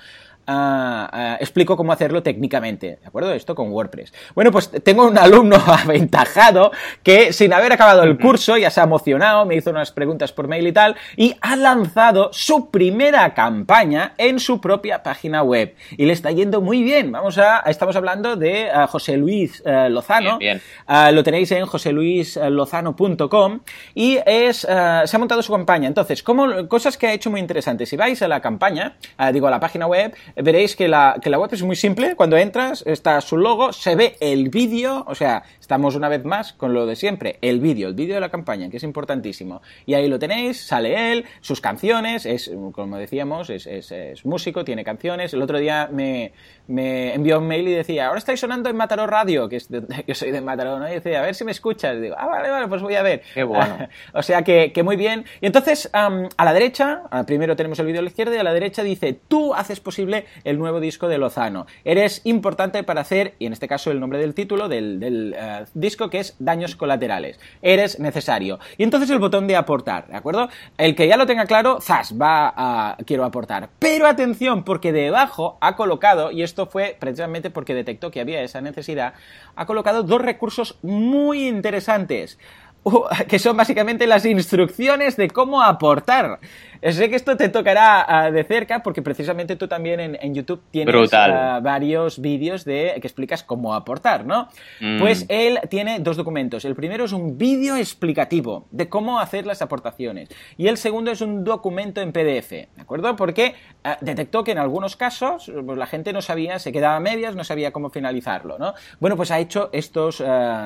explico 1.39 1.77
cómo 1.77 1.91
hacerlo 1.93 2.23
técnicamente, 2.23 2.99
¿de 3.01 3.07
acuerdo? 3.07 3.33
Esto 3.33 3.55
con 3.55 3.71
WordPress. 3.71 4.13
Bueno, 4.35 4.51
pues 4.51 4.69
tengo 4.83 5.07
un 5.07 5.17
alumno 5.17 5.55
aventajado 5.67 6.71
que 7.03 7.33
sin 7.33 7.53
haber 7.53 7.73
acabado 7.73 8.03
el 8.03 8.17
curso 8.17 8.57
ya 8.57 8.69
se 8.69 8.81
ha 8.81 8.83
emocionado, 8.83 9.45
me 9.45 9.55
hizo 9.55 9.69
unas 9.69 9.91
preguntas 9.91 10.31
por 10.31 10.47
mail 10.47 10.67
y 10.67 10.71
tal, 10.71 10.95
y 11.15 11.35
ha 11.41 11.55
lanzado 11.55 12.29
su 12.33 12.69
primera 12.69 13.33
campaña 13.33 14.13
en 14.17 14.39
su 14.39 14.59
propia 14.61 15.03
página 15.03 15.43
web. 15.43 15.75
Y 15.97 16.05
le 16.05 16.13
está 16.13 16.31
yendo 16.31 16.61
muy 16.61 16.83
bien. 16.83 17.11
Vamos 17.11 17.37
a, 17.37 17.59
estamos 17.67 17.95
hablando 17.95 18.35
de 18.35 18.69
ah, 18.71 18.87
José 18.87 19.17
Luis 19.17 19.61
eh, 19.65 19.87
Lozano. 19.89 20.37
Bien, 20.37 20.57
bien. 20.57 20.61
Ah, 20.87 21.11
lo 21.11 21.23
tenéis 21.23 21.51
en 21.51 21.65
joseluislozano.com 21.65 23.59
y 23.93 24.19
es, 24.25 24.65
ah, 24.69 25.03
se 25.05 25.15
ha 25.15 25.19
montado 25.19 25.41
su 25.41 25.51
campaña. 25.51 25.87
Entonces, 25.87 26.23
¿cómo- 26.23 26.67
cosas 26.67 26.97
que 26.97 27.07
ha 27.07 27.13
hecho 27.13 27.29
muy 27.31 27.39
interesantes. 27.39 27.89
Si 27.89 27.97
vais 27.97 28.21
a 28.21 28.27
la 28.27 28.39
campaña, 28.41 28.95
ah, 29.17 29.31
digo 29.31 29.47
a 29.47 29.51
la 29.51 29.59
página 29.59 29.87
web, 29.87 30.13
veréis 30.35 30.75
que 30.75 30.87
la, 30.87 31.17
que 31.21 31.29
la 31.29 31.39
web 31.39 31.49
es 31.53 31.63
muy 31.63 31.75
simple. 31.75 32.15
Cuando 32.15 32.37
entras, 32.37 32.83
está 32.85 33.19
su 33.21 33.37
logo, 33.37 33.73
se 33.73 33.95
ve 33.95 34.15
el 34.19 34.49
vídeo, 34.49 35.03
o 35.07 35.15
sea, 35.15 35.43
estamos 35.59 35.95
una 35.95 36.09
vez 36.09 36.23
más 36.25 36.53
con 36.53 36.73
lo 36.73 36.85
de 36.85 36.95
siempre, 36.95 37.37
el 37.41 37.59
vídeo, 37.59 37.87
el 37.87 37.93
vídeo 37.93 38.15
de 38.15 38.21
la 38.21 38.29
campaña, 38.29 38.69
que 38.69 38.77
es 38.77 38.83
importantísimo. 38.83 39.61
Y 39.85 39.93
ahí 39.93 40.07
lo 40.07 40.19
tenéis, 40.19 40.61
sale 40.65 41.11
él, 41.11 41.25
sus 41.41 41.61
canciones, 41.61 42.25
es, 42.25 42.51
como 42.73 42.97
decíamos, 42.97 43.49
es, 43.49 43.67
es- 43.67 43.91
es 43.91 44.25
músico, 44.25 44.63
tiene 44.63 44.83
canciones. 44.83 45.33
El 45.33 45.41
otro 45.41 45.57
día 45.59 45.89
me, 45.91 46.31
me 46.67 47.13
envió 47.13 47.39
un 47.39 47.47
mail 47.47 47.67
y 47.67 47.73
decía, 47.73 48.07
ahora 48.07 48.19
estáis 48.19 48.39
sonando 48.39 48.69
en 48.69 48.75
Mataró 48.75 49.07
Radio, 49.07 49.49
que, 49.49 49.57
es 49.57 49.69
de- 49.69 49.81
que 50.05 50.15
soy 50.15 50.31
de 50.31 50.41
Mataró, 50.41 50.79
¿no? 50.79 50.87
Y 50.89 50.93
decía, 50.93 51.19
a 51.19 51.23
ver 51.23 51.35
si 51.35 51.43
me 51.43 51.51
escuchas. 51.51 51.97
Y 51.97 52.01
digo, 52.01 52.15
ah, 52.17 52.25
vale, 52.27 52.49
vale, 52.49 52.67
pues 52.67 52.81
voy 52.81 52.95
a 52.95 53.01
ver. 53.01 53.21
Qué 53.33 53.43
bueno. 53.43 53.77
o 54.13 54.21
sea 54.23 54.43
que, 54.43 54.71
que 54.73 54.83
muy 54.83 54.95
bien. 54.95 55.25
Y 55.41 55.45
entonces, 55.47 55.89
a 55.93 56.09
la 56.43 56.53
derecha, 56.53 57.03
ah, 57.11 57.23
primero 57.25 57.55
tenemos 57.55 57.79
el 57.79 57.85
vídeo 57.87 57.99
a 57.99 58.03
la 58.03 58.09
izquierda 58.09 58.35
y 58.35 58.39
a 58.39 58.43
la 58.43 58.53
derecha 58.53 58.83
dice, 58.83 59.13
tú 59.27 59.53
haces 59.53 59.79
posible 59.79 60.20
el 60.43 60.57
nuevo 60.57 60.79
disco 60.79 61.07
de 61.07 61.17
Lozano. 61.17 61.65
Eres 61.83 62.21
importante 62.23 62.83
para 62.83 63.01
hacer, 63.01 63.35
y 63.39 63.45
en 63.45 63.53
este 63.53 63.67
caso 63.67 63.91
el 63.91 63.99
nombre 63.99 64.19
del 64.19 64.33
título 64.33 64.67
del, 64.67 65.35
eh, 65.37 65.65
disco, 65.73 66.09
que 66.09 66.19
es 66.19 66.35
Daños 66.39 66.75
Colaterales. 66.75 67.39
Eres 67.61 67.99
necesario. 67.99 68.59
Y 68.77 68.83
entonces 68.83 69.09
el 69.09 69.19
botón 69.19 69.47
de 69.47 69.55
aportar, 69.55 70.07
¿de 70.07 70.17
acuerdo? 70.17 70.49
El 70.77 70.95
que 70.95 71.07
ya 71.07 71.17
lo 71.17 71.25
tenga 71.25 71.45
claro, 71.45 71.79
zas, 71.81 72.13
va 72.19 72.53
a 72.55 72.97
quiero 73.05 73.25
aportar. 73.25 73.69
Pero 73.79 74.07
atención, 74.07 74.63
porque 74.63 74.91
debajo 74.91 75.57
ha 75.61 75.75
colocado, 75.75 76.31
y 76.31 76.43
esto 76.43 76.65
fue 76.65 76.95
precisamente 76.99 77.49
porque 77.49 77.73
detectó 77.73 78.11
que 78.11 78.21
había 78.21 78.41
esa 78.41 78.61
necesidad, 78.61 79.13
ha 79.55 79.65
colocado 79.65 80.03
dos 80.03 80.21
recursos 80.21 80.77
muy 80.81 81.47
interesantes. 81.47 82.37
que 83.27 83.39
son 83.39 83.57
básicamente 83.57 84.07
las 84.07 84.25
instrucciones 84.25 85.17
de 85.17 85.29
cómo 85.29 85.61
aportar. 85.61 86.39
Sé 86.81 87.09
que 87.11 87.15
esto 87.15 87.37
te 87.37 87.49
tocará 87.49 88.03
ah, 88.07 88.31
de 88.31 88.43
cerca 88.43 88.81
porque 88.81 89.03
precisamente 89.03 89.55
tú 89.55 89.67
también 89.67 89.99
en, 90.19 90.33
YouTube 90.33 90.63
tienes 90.71 91.13
ah, 91.13 91.59
varios 91.61 92.19
vídeos 92.19 92.65
de 92.65 92.97
que 92.99 93.07
explicas 93.07 93.43
cómo 93.43 93.75
aportar, 93.75 94.25
¿no? 94.25 94.47
Mm. 94.79 94.99
Pues 94.99 95.25
él 95.29 95.59
tiene 95.69 95.99
dos 95.99 96.17
documentos. 96.17 96.65
El 96.65 96.73
primero 96.73 97.05
es 97.05 97.11
un 97.11 97.37
vídeo 97.37 97.75
explicativo 97.75 98.65
de 98.71 98.89
cómo 98.89 99.19
hacer 99.19 99.45
las 99.45 99.61
aportaciones 99.61 100.29
y 100.57 100.69
el 100.69 100.77
segundo 100.77 101.11
es 101.11 101.21
un 101.21 101.43
documento 101.43 102.01
en 102.01 102.11
PDF, 102.11 102.49
¿de 102.49 102.81
acuerdo? 102.81 103.15
Porque 103.15 103.53
ah, 103.83 103.97
detectó 104.01 104.43
que 104.43 104.51
en 104.51 104.57
algunos 104.57 104.95
casos 104.95 105.51
pues, 105.63 105.77
la 105.77 105.85
gente 105.85 106.13
no 106.13 106.23
sabía, 106.23 106.57
se 106.57 106.71
quedaba 106.71 106.95
a 106.95 106.99
medias, 106.99 107.35
no 107.35 107.43
sabía 107.43 107.71
cómo 107.71 107.91
finalizarlo, 107.91 108.57
¿no? 108.57 108.73
Bueno, 108.99 109.15
pues 109.15 109.29
ha 109.29 109.37
hecho 109.37 109.69
estos, 109.71 110.23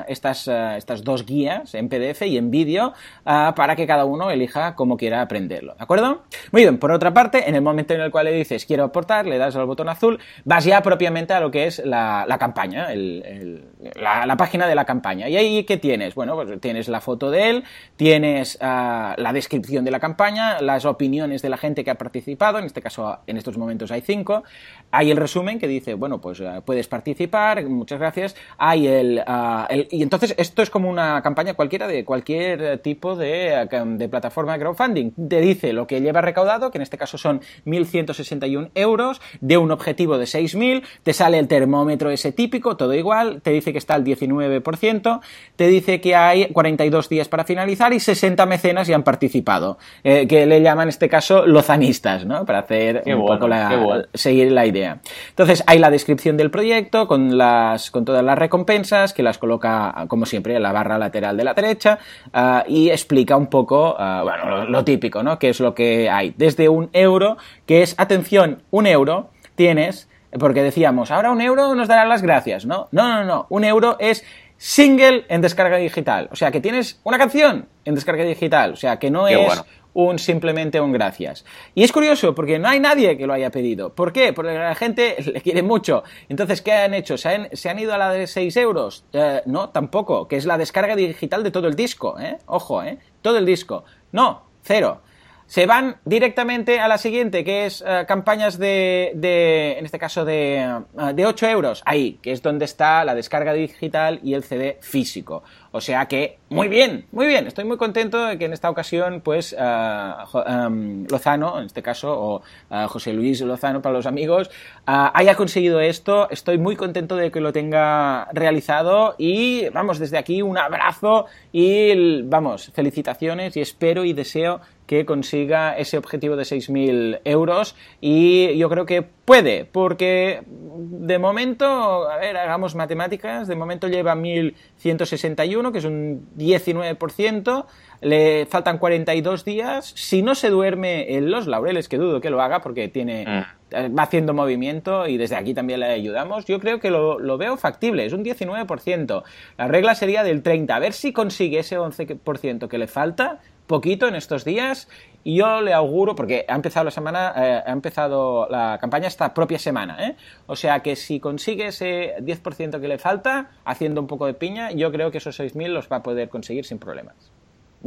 estas, 0.08 0.47
estas 0.47 1.04
dos 1.04 1.25
guías 1.25 1.75
en 1.75 1.89
PDF 1.89 2.21
y 2.21 2.38
en 2.38 2.51
vídeo 2.51 2.93
para 3.23 3.75
que 3.75 3.86
cada 3.86 4.06
uno 4.06 4.32
elija 4.32 4.75
cómo 4.75 4.95
quiera 4.95 5.21
aprenderlo, 5.21 5.75
¿de 5.75 5.84
acuerdo? 5.84 6.05
Muy 6.52 6.63
bien, 6.63 6.78
por 6.78 6.91
otra 6.91 7.13
parte, 7.13 7.48
en 7.48 7.56
el 7.56 7.62
momento 7.62 7.94
en 7.94 8.02
el 8.02 8.12
cual 8.12 8.26
le 8.26 8.32
dices 8.32 8.65
quiero 8.65 8.84
aportar, 8.86 9.26
le 9.26 9.38
das 9.38 9.56
al 9.56 9.65
botón 9.65 9.89
azul, 9.89 10.20
vas 10.44 10.65
ya 10.65 10.82
propiamente 10.82 11.34
a 11.34 11.39
lo 11.39 11.52
que 11.52 11.68
es 11.68 11.80
la, 11.86 12.26
campaña, 12.39 12.88
la, 12.94 14.38
página 14.38 14.68
de 14.68 14.76
la 14.76 14.86
campaña. 14.86 15.30
¿Y 15.30 15.38
ahí 15.38 15.63
qué 15.63 15.78
tienes? 15.78 16.15
Bueno, 16.15 16.36
pues 16.36 16.60
tienes 16.60 16.88
la 16.88 17.02
foto 17.02 17.32
de 17.32 17.50
él, 17.50 17.63
tienes 17.96 18.58
ah, 18.62 19.15
la 19.18 19.34
descripción 19.34 19.86
de 19.86 19.91
la 19.91 20.00
campaña, 20.00 20.62
las 20.62 20.86
opiniones 20.86 21.41
de 21.41 21.50
la 21.50 21.58
gente 21.58 21.84
que 21.84 21.91
ha 21.91 21.96
participado, 21.96 22.60
en 22.60 22.65
este 22.65 22.82
caso 22.82 23.20
en 23.28 23.38
estos 23.38 23.58
momentos 23.58 23.91
hay 23.91 24.02
cinco, 24.02 24.44
hay 24.91 25.12
el 25.12 25.18
resumen 25.18 25.60
que 25.60 25.68
dice, 25.68 25.94
bueno, 25.94 26.22
pues 26.22 26.41
ah, 26.41 26.62
puedes 26.65 26.88
participar, 26.88 27.63
muchas 27.65 28.00
gracias, 28.00 28.36
hay 28.58 28.88
ah, 29.26 29.68
el, 29.70 29.88
Y 29.91 30.04
entonces 30.04 30.36
esto 30.38 30.62
es 30.62 30.70
como 30.70 30.89
una 30.89 31.22
campaña 31.22 31.54
cualquiera 31.54 31.88
de 31.88 32.06
cualquier 32.06 32.80
tipo 32.80 33.15
de, 33.15 33.68
de 33.98 34.10
plataforma 34.10 34.54
de 34.54 34.60
crowdfunding. 34.60 35.12
Te 35.28 35.41
dice 35.41 35.74
lo 35.74 35.88
que 35.88 35.95
lleva 36.02 36.22
recaudado, 36.22 36.72
que 36.72 36.78
en 36.78 36.82
este 36.82 36.98
caso 36.98 37.18
son 37.18 37.42
1.161 37.66 38.70
euros, 38.76 39.22
de 39.42 39.58
un 39.58 39.72
objetivo 39.72 40.18
de 40.18 40.26
6.000, 40.26 40.84
te 41.04 41.14
sale 41.14 41.40
el 41.40 41.48
termómetro 41.48 42.10
ese 42.10 42.32
típico, 42.32 42.78
todo 42.78 42.94
igual, 42.94 43.42
te 43.42 43.52
dice 43.52 43.72
que 43.72 43.78
está 43.78 43.96
al 43.96 44.04
19%, 44.04 45.22
te 45.56 45.68
dice 45.68 46.02
que 46.02 46.16
hay 46.16 46.48
42 46.52 47.10
días 47.10 47.28
para 47.28 47.44
finalizar 47.44 47.94
y 47.94 48.00
60 48.00 48.46
mecenas 48.46 48.88
ya 48.88 48.96
han 48.96 49.04
participado, 49.04 49.78
eh, 50.04 50.28
que 50.28 50.46
le 50.46 50.62
llaman 50.62 50.86
en 50.86 50.90
este 50.90 51.10
caso 51.10 51.46
lozanistas, 51.46 52.26
¿no? 52.26 52.46
Para 52.46 52.60
hacer 52.60 53.04
un 53.06 53.26
poco 53.26 53.48
la, 53.48 54.08
seguir 54.14 54.52
la 54.52 54.66
idea. 54.66 55.00
Entonces, 55.30 55.64
hay 55.68 55.80
la 55.80 55.90
descripción 55.90 56.38
del 56.38 56.52
proyecto 56.52 57.08
con, 57.08 57.38
las, 57.38 57.92
con 57.92 58.06
todas 58.06 58.24
las 58.24 58.38
recompensas, 58.38 59.14
que 59.14 59.24
las 59.24 59.38
coloca, 59.38 60.06
como 60.08 60.26
siempre, 60.26 60.56
en 60.56 60.64
la 60.64 60.72
barra 60.72 60.98
lateral 60.98 61.38
de 61.38 61.44
la 61.44 61.54
derecha, 61.54 62.00
ah, 62.34 62.64
y 62.68 62.90
explica 62.90 63.38
un 63.38 63.48
poco, 63.48 63.96
ah, 63.98 64.22
bueno, 64.24 64.50
lo, 64.50 64.70
lo 64.70 64.84
típico, 64.84 65.24
¿no? 65.24 65.40
Que 65.40 65.50
es 65.50 65.60
lo 65.60 65.74
que 65.74 65.85
hay. 66.12 66.34
Desde 66.38 66.69
un 66.69 66.89
euro, 66.93 67.38
que 67.65 67.82
es, 67.82 67.95
atención, 67.98 68.63
un 68.71 68.88
euro, 68.88 69.30
tienes, 69.56 70.10
porque 70.39 70.63
decíamos, 70.63 71.12
ahora 71.12 71.32
un 71.32 71.41
euro 71.41 71.76
nos 71.76 71.88
dará 71.88 72.06
las 72.06 72.21
gracias, 72.21 72.65
¿no? 72.65 72.88
No, 72.91 73.08
no, 73.08 73.24
no, 73.24 73.48
un 73.50 73.63
euro 73.63 73.98
es 74.00 74.24
single 74.58 75.26
en 75.30 75.41
descarga 75.41 75.78
digital. 75.78 76.30
O 76.32 76.36
sea, 76.36 76.52
que 76.52 76.62
tienes 76.62 77.00
una 77.04 77.17
canción 77.17 77.67
en 77.84 77.95
descarga 77.95 78.24
digital. 78.24 78.74
O 78.74 78.76
sea, 78.76 79.00
que 79.00 79.12
no 79.12 79.28
es 79.28 79.63
un 79.93 80.19
simplemente 80.19 80.82
un 80.82 80.91
gracias. 80.91 81.45
Y 81.74 81.84
es 81.84 81.91
curioso 81.91 82.36
porque 82.36 82.60
no 82.60 82.67
hay 82.67 82.80
nadie 82.80 83.17
que 83.17 83.28
lo 83.28 83.34
haya 83.34 83.50
pedido. 83.50 83.95
¿Por 83.95 84.12
qué? 84.12 84.34
Porque 84.34 84.54
la 84.54 84.76
gente 84.76 85.15
le 85.34 85.41
quiere 85.41 85.63
mucho. 85.63 86.04
Entonces, 86.30 86.62
¿qué 86.62 86.74
han 86.74 86.93
hecho? 86.93 87.17
¿Se 87.17 87.30
han, 87.30 87.80
ido 87.80 87.93
a 87.93 87.98
la 87.98 88.12
de 88.12 88.28
6 88.28 88.56
euros? 88.58 89.06
Eh, 89.13 89.41
no, 89.45 89.69
tampoco, 89.69 90.28
que 90.28 90.36
es 90.36 90.45
la 90.45 90.58
descarga 90.58 90.95
digital 90.95 91.43
de 91.43 91.52
todo 91.52 91.67
el 91.67 91.76
disco. 91.76 92.19
¿eh? 92.19 92.38
Ojo, 92.45 92.84
¿eh? 92.84 92.98
Todo 93.21 93.38
el 93.38 93.45
disco. 93.45 93.86
No, 94.12 94.43
cero 94.62 95.02
se 95.48 95.68
van 95.68 95.98
directamente 96.06 96.80
a 96.80 96.88
la 96.88 96.98
siguiente, 96.98 97.44
que 97.44 97.66
es 97.66 97.84
eh, 97.86 98.06
campañas 98.08 98.58
de, 98.58 99.12
de, 99.16 99.78
en 99.78 99.86
este 99.86 100.00
caso, 100.00 100.26
de, 100.26 100.82
uh, 100.94 101.14
de 101.14 101.26
8 101.26 101.48
euros. 101.48 101.84
Ahí, 101.86 102.20
que 102.22 102.32
es 102.32 102.42
donde 102.42 102.66
está 102.66 103.06
la 103.06 103.14
descarga 103.14 103.54
digital 103.54 104.20
y 104.24 104.34
el 104.34 104.44
CD 104.44 104.78
físico. 104.82 105.44
O 105.72 105.82
sea 105.82 106.08
que, 106.08 106.40
muy 106.50 106.68
bien, 106.68 107.06
muy 107.12 107.28
bien. 107.28 107.46
Estoy 107.48 107.66
muy 107.66 107.78
contento 107.78 108.26
de 108.26 108.38
que 108.40 108.46
en 108.46 108.54
esta 108.54 108.70
ocasión, 108.70 109.22
pues, 109.22 109.54
uh, 109.54 110.38
um, 110.38 111.06
Lozano, 111.10 111.60
en 111.60 111.66
este 111.66 111.84
caso, 111.84 112.16
o 112.18 112.42
José 112.88 113.14
Luis 113.14 113.42
Lozano 113.42 113.82
para 113.82 113.94
los 113.94 114.06
amigos, 114.06 114.50
haya 114.86 115.36
conseguido 115.36 115.80
esto. 115.82 116.30
Estoy 116.30 116.58
muy 116.58 116.76
contento 116.76 117.16
de 117.18 117.30
que 117.30 117.42
lo 117.42 117.52
tenga 117.52 118.30
realizado 118.32 119.16
y, 119.18 119.68
vamos, 119.70 120.00
desde 120.00 120.18
aquí 120.18 120.42
un 120.42 120.58
abrazo 120.58 121.26
y, 121.52 122.22
vamos, 122.22 122.72
felicitaciones 122.74 123.58
y 123.58 123.62
espero 123.62 124.06
y 124.06 124.14
deseo 124.14 124.62
que 124.86 125.06
consiga 125.06 125.76
ese 125.78 125.98
objetivo 125.98 126.36
de 126.36 126.43
6.000 126.43 127.21
euros 127.26 127.76
y 128.02 128.56
yo 128.58 128.69
creo 128.69 128.86
que 128.86 129.02
puede, 129.02 129.65
porque 129.65 130.43
de 130.48 131.17
momento, 131.17 132.10
a 132.10 132.17
ver, 132.17 132.38
hagamos 132.38 132.76
matemáticas, 132.76 133.48
de 133.48 133.56
momento 133.56 133.88
lleva 133.88 134.15
1.161, 134.15 135.71
que 135.71 135.78
es 135.80 135.86
un 135.86 136.28
19%, 136.38 137.65
le 138.02 138.45
faltan 138.45 138.78
42 138.78 139.45
días, 139.45 139.93
si 139.95 140.21
no 140.21 140.36
se 140.36 140.50
duerme 140.50 141.15
en 141.15 141.32
los 141.32 141.48
laureles, 141.48 141.89
que 141.89 141.98
dudo 141.98 142.21
que 142.21 142.30
lo 142.30 142.41
haga 142.41 142.62
porque 142.62 142.88
tiene... 142.88 143.26
Mm. 143.26 143.43
Va 143.76 144.04
haciendo 144.04 144.34
movimiento 144.34 145.06
y 145.08 145.17
desde 145.17 145.36
aquí 145.36 145.54
también 145.54 145.82
le 145.82 145.88
ayudamos. 145.88 146.45
Yo 146.45 146.60
creo 146.62 146.80
que 146.80 146.91
lo, 146.91 147.19
lo 147.19 147.38
veo 147.38 147.58
factible, 147.58 148.06
es 148.06 148.13
un 148.13 148.24
19%. 148.24 149.24
La 149.58 149.67
regla 149.67 149.95
sería 149.95 150.24
del 150.24 150.43
30%. 150.43 150.71
A 150.71 150.80
ver 150.80 150.93
si 150.93 151.12
consigue 151.12 151.60
ese 151.60 151.78
11% 151.78 152.67
que 152.69 152.78
le 152.78 152.88
falta 152.88 153.41
poquito 153.67 154.08
en 154.08 154.15
estos 154.15 154.45
días 154.45 154.88
y 155.23 155.38
yo 155.38 155.62
le 155.62 155.73
auguro, 155.73 156.15
porque 156.15 156.45
ha 156.47 156.56
empezado 156.56 156.86
la 156.86 156.91
semana, 156.91 157.34
eh, 157.36 157.63
ha 157.65 157.71
empezado 157.71 158.47
la 158.49 158.78
campaña 158.80 159.08
esta 159.08 159.34
propia 159.34 159.58
semana, 159.58 159.97
¿eh? 160.08 160.15
O 160.45 160.56
sea 160.56 160.82
que 160.82 160.95
si 160.95 161.19
consigue 161.19 161.67
ese 161.67 162.15
10% 162.19 162.80
que 162.80 162.88
le 162.88 162.99
falta, 162.99 163.49
haciendo 163.65 164.01
un 164.01 164.08
poco 164.08 164.28
de 164.28 164.36
piña, 164.36 164.71
yo 164.71 164.91
creo 164.91 165.10
que 165.10 165.17
esos 165.17 165.39
6.000 165.39 165.69
los 165.69 165.91
va 165.91 165.97
a 165.97 166.04
poder 166.04 166.30
conseguir 166.30 166.63
sin 166.65 166.78
problemas. 166.78 167.15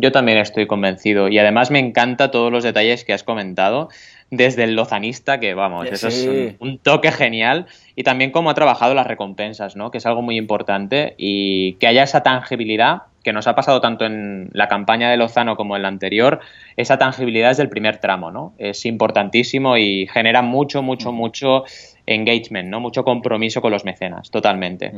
Yo 0.00 0.12
también 0.12 0.38
estoy 0.38 0.66
convencido 0.66 1.28
y 1.28 1.38
además 1.38 1.70
me 1.70 1.80
encanta 1.80 2.30
todos 2.30 2.52
los 2.52 2.62
detalles 2.62 3.04
que 3.04 3.12
has 3.12 3.24
comentado 3.24 3.88
desde 4.30 4.64
el 4.64 4.74
lozanista, 4.74 5.40
que 5.40 5.54
vamos, 5.54 5.88
eso 5.90 6.08
es 6.08 6.56
un, 6.60 6.78
toque 6.78 7.10
genial, 7.10 7.66
y 7.96 8.04
también 8.04 8.30
cómo 8.30 8.50
ha 8.50 8.54
trabajado 8.54 8.94
las 8.94 9.06
recompensas, 9.06 9.74
¿no? 9.74 9.90
que 9.90 9.98
es 9.98 10.06
algo 10.06 10.22
muy 10.22 10.36
importante, 10.36 11.14
y 11.18 11.74
que 11.74 11.86
haya 11.86 12.02
esa 12.02 12.22
tangibilidad 12.22 13.02
que 13.28 13.32
nos 13.34 13.46
ha 13.46 13.54
pasado 13.54 13.82
tanto 13.82 14.06
en 14.06 14.48
la 14.54 14.68
campaña 14.68 15.10
de 15.10 15.18
Lozano 15.18 15.54
como 15.54 15.76
en 15.76 15.82
la 15.82 15.88
anterior, 15.88 16.40
esa 16.78 16.96
tangibilidad 16.96 17.50
es 17.50 17.58
del 17.58 17.68
primer 17.68 17.98
tramo, 17.98 18.30
¿no? 18.30 18.54
Es 18.56 18.86
importantísimo 18.86 19.76
y 19.76 20.06
genera 20.06 20.40
mucho, 20.40 20.82
mucho, 20.82 21.12
mucho 21.12 21.64
engagement, 22.06 22.70
¿no? 22.70 22.80
Mucho 22.80 23.04
compromiso 23.04 23.60
con 23.60 23.70
los 23.70 23.84
mecenas, 23.84 24.30
totalmente. 24.30 24.92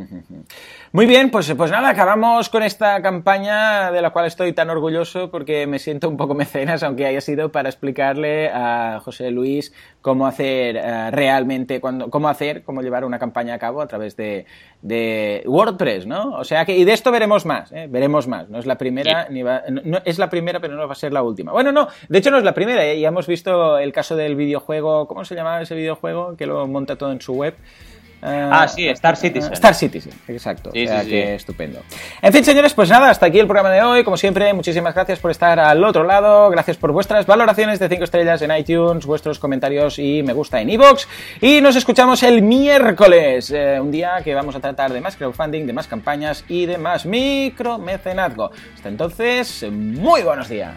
Muy 0.92 1.06
bien, 1.06 1.30
pues, 1.30 1.52
pues 1.56 1.72
nada, 1.72 1.88
acabamos 1.88 2.48
con 2.50 2.62
esta 2.62 3.02
campaña 3.02 3.90
de 3.90 4.00
la 4.00 4.10
cual 4.10 4.26
estoy 4.26 4.52
tan 4.52 4.70
orgulloso 4.70 5.28
porque 5.28 5.66
me 5.66 5.80
siento 5.80 6.08
un 6.08 6.16
poco 6.16 6.34
mecenas, 6.34 6.84
aunque 6.84 7.06
haya 7.06 7.20
sido 7.20 7.50
para 7.50 7.68
explicarle 7.68 8.48
a 8.50 9.00
José 9.04 9.32
Luis 9.32 9.72
cómo 10.00 10.26
hacer 10.26 10.76
eh, 10.76 11.10
realmente, 11.10 11.80
cuando, 11.80 12.10
cómo 12.10 12.28
hacer, 12.28 12.62
cómo 12.62 12.82
llevar 12.82 13.04
una 13.04 13.18
campaña 13.18 13.54
a 13.54 13.58
cabo 13.58 13.82
a 13.82 13.86
través 13.86 14.16
de, 14.16 14.46
de 14.82 15.42
WordPress, 15.46 16.06
¿no? 16.06 16.32
O 16.32 16.44
sea 16.44 16.64
que, 16.64 16.76
y 16.76 16.84
de 16.84 16.92
esto 16.92 17.10
veremos 17.12 17.44
más, 17.44 17.70
¿eh? 17.72 17.86
veremos 17.88 18.26
más. 18.26 18.48
No 18.48 18.58
es 18.58 18.66
la 18.66 18.78
primera, 18.78 19.28
ni 19.30 19.42
va, 19.42 19.62
no, 19.68 19.98
es 20.04 20.18
la 20.18 20.30
primera, 20.30 20.60
pero 20.60 20.74
no 20.74 20.86
va 20.86 20.92
a 20.92 20.96
ser 20.96 21.12
la 21.12 21.22
última. 21.22 21.52
Bueno, 21.52 21.72
no, 21.72 21.88
de 22.08 22.18
hecho 22.18 22.30
no 22.30 22.38
es 22.38 22.44
la 22.44 22.54
primera, 22.54 22.84
¿eh? 22.84 22.98
ya 22.98 23.08
hemos 23.08 23.26
visto 23.26 23.78
el 23.78 23.92
caso 23.92 24.16
del 24.16 24.36
videojuego, 24.36 25.06
¿cómo 25.06 25.24
se 25.24 25.34
llamaba 25.34 25.60
ese 25.60 25.74
videojuego? 25.74 26.36
Que 26.36 26.46
lo 26.46 26.66
monta 26.66 26.96
todo 26.96 27.12
en 27.12 27.20
su 27.20 27.34
web. 27.34 27.54
Ah, 28.22 28.68
sí, 28.68 28.88
Star 28.88 29.16
Citizen. 29.16 29.52
Star 29.52 29.74
Citizen, 29.74 30.12
exacto. 30.28 30.70
Sí, 30.72 30.86
sí, 30.86 31.16
estupendo. 31.16 31.80
En 32.22 32.32
fin, 32.32 32.44
señores, 32.44 32.74
pues 32.74 32.88
nada, 32.90 33.10
hasta 33.10 33.26
aquí 33.26 33.38
el 33.38 33.46
programa 33.46 33.70
de 33.70 33.82
hoy. 33.82 34.04
Como 34.04 34.16
siempre, 34.16 34.52
muchísimas 34.52 34.94
gracias 34.94 35.18
por 35.18 35.30
estar 35.30 35.58
al 35.58 35.82
otro 35.84 36.04
lado. 36.04 36.50
Gracias 36.50 36.76
por 36.76 36.92
vuestras 36.92 37.26
valoraciones 37.26 37.78
de 37.78 37.88
5 37.88 38.04
estrellas 38.04 38.42
en 38.42 38.56
iTunes, 38.56 39.06
vuestros 39.06 39.38
comentarios 39.38 39.98
y 39.98 40.22
me 40.22 40.32
gusta 40.32 40.60
en 40.60 40.70
iVoox. 40.70 41.06
Y 41.40 41.60
nos 41.60 41.76
escuchamos 41.76 42.22
el 42.22 42.42
miércoles, 42.42 43.50
eh, 43.50 43.78
un 43.80 43.90
día 43.90 44.20
que 44.22 44.34
vamos 44.34 44.54
a 44.56 44.60
tratar 44.60 44.92
de 44.92 45.00
más 45.00 45.16
crowdfunding, 45.16 45.66
de 45.66 45.72
más 45.72 45.86
campañas 45.86 46.44
y 46.48 46.66
de 46.66 46.78
más 46.78 47.06
micromecenazgo. 47.06 48.50
Hasta 48.74 48.88
entonces, 48.88 49.64
muy 49.70 50.22
buenos 50.22 50.48
días. 50.48 50.74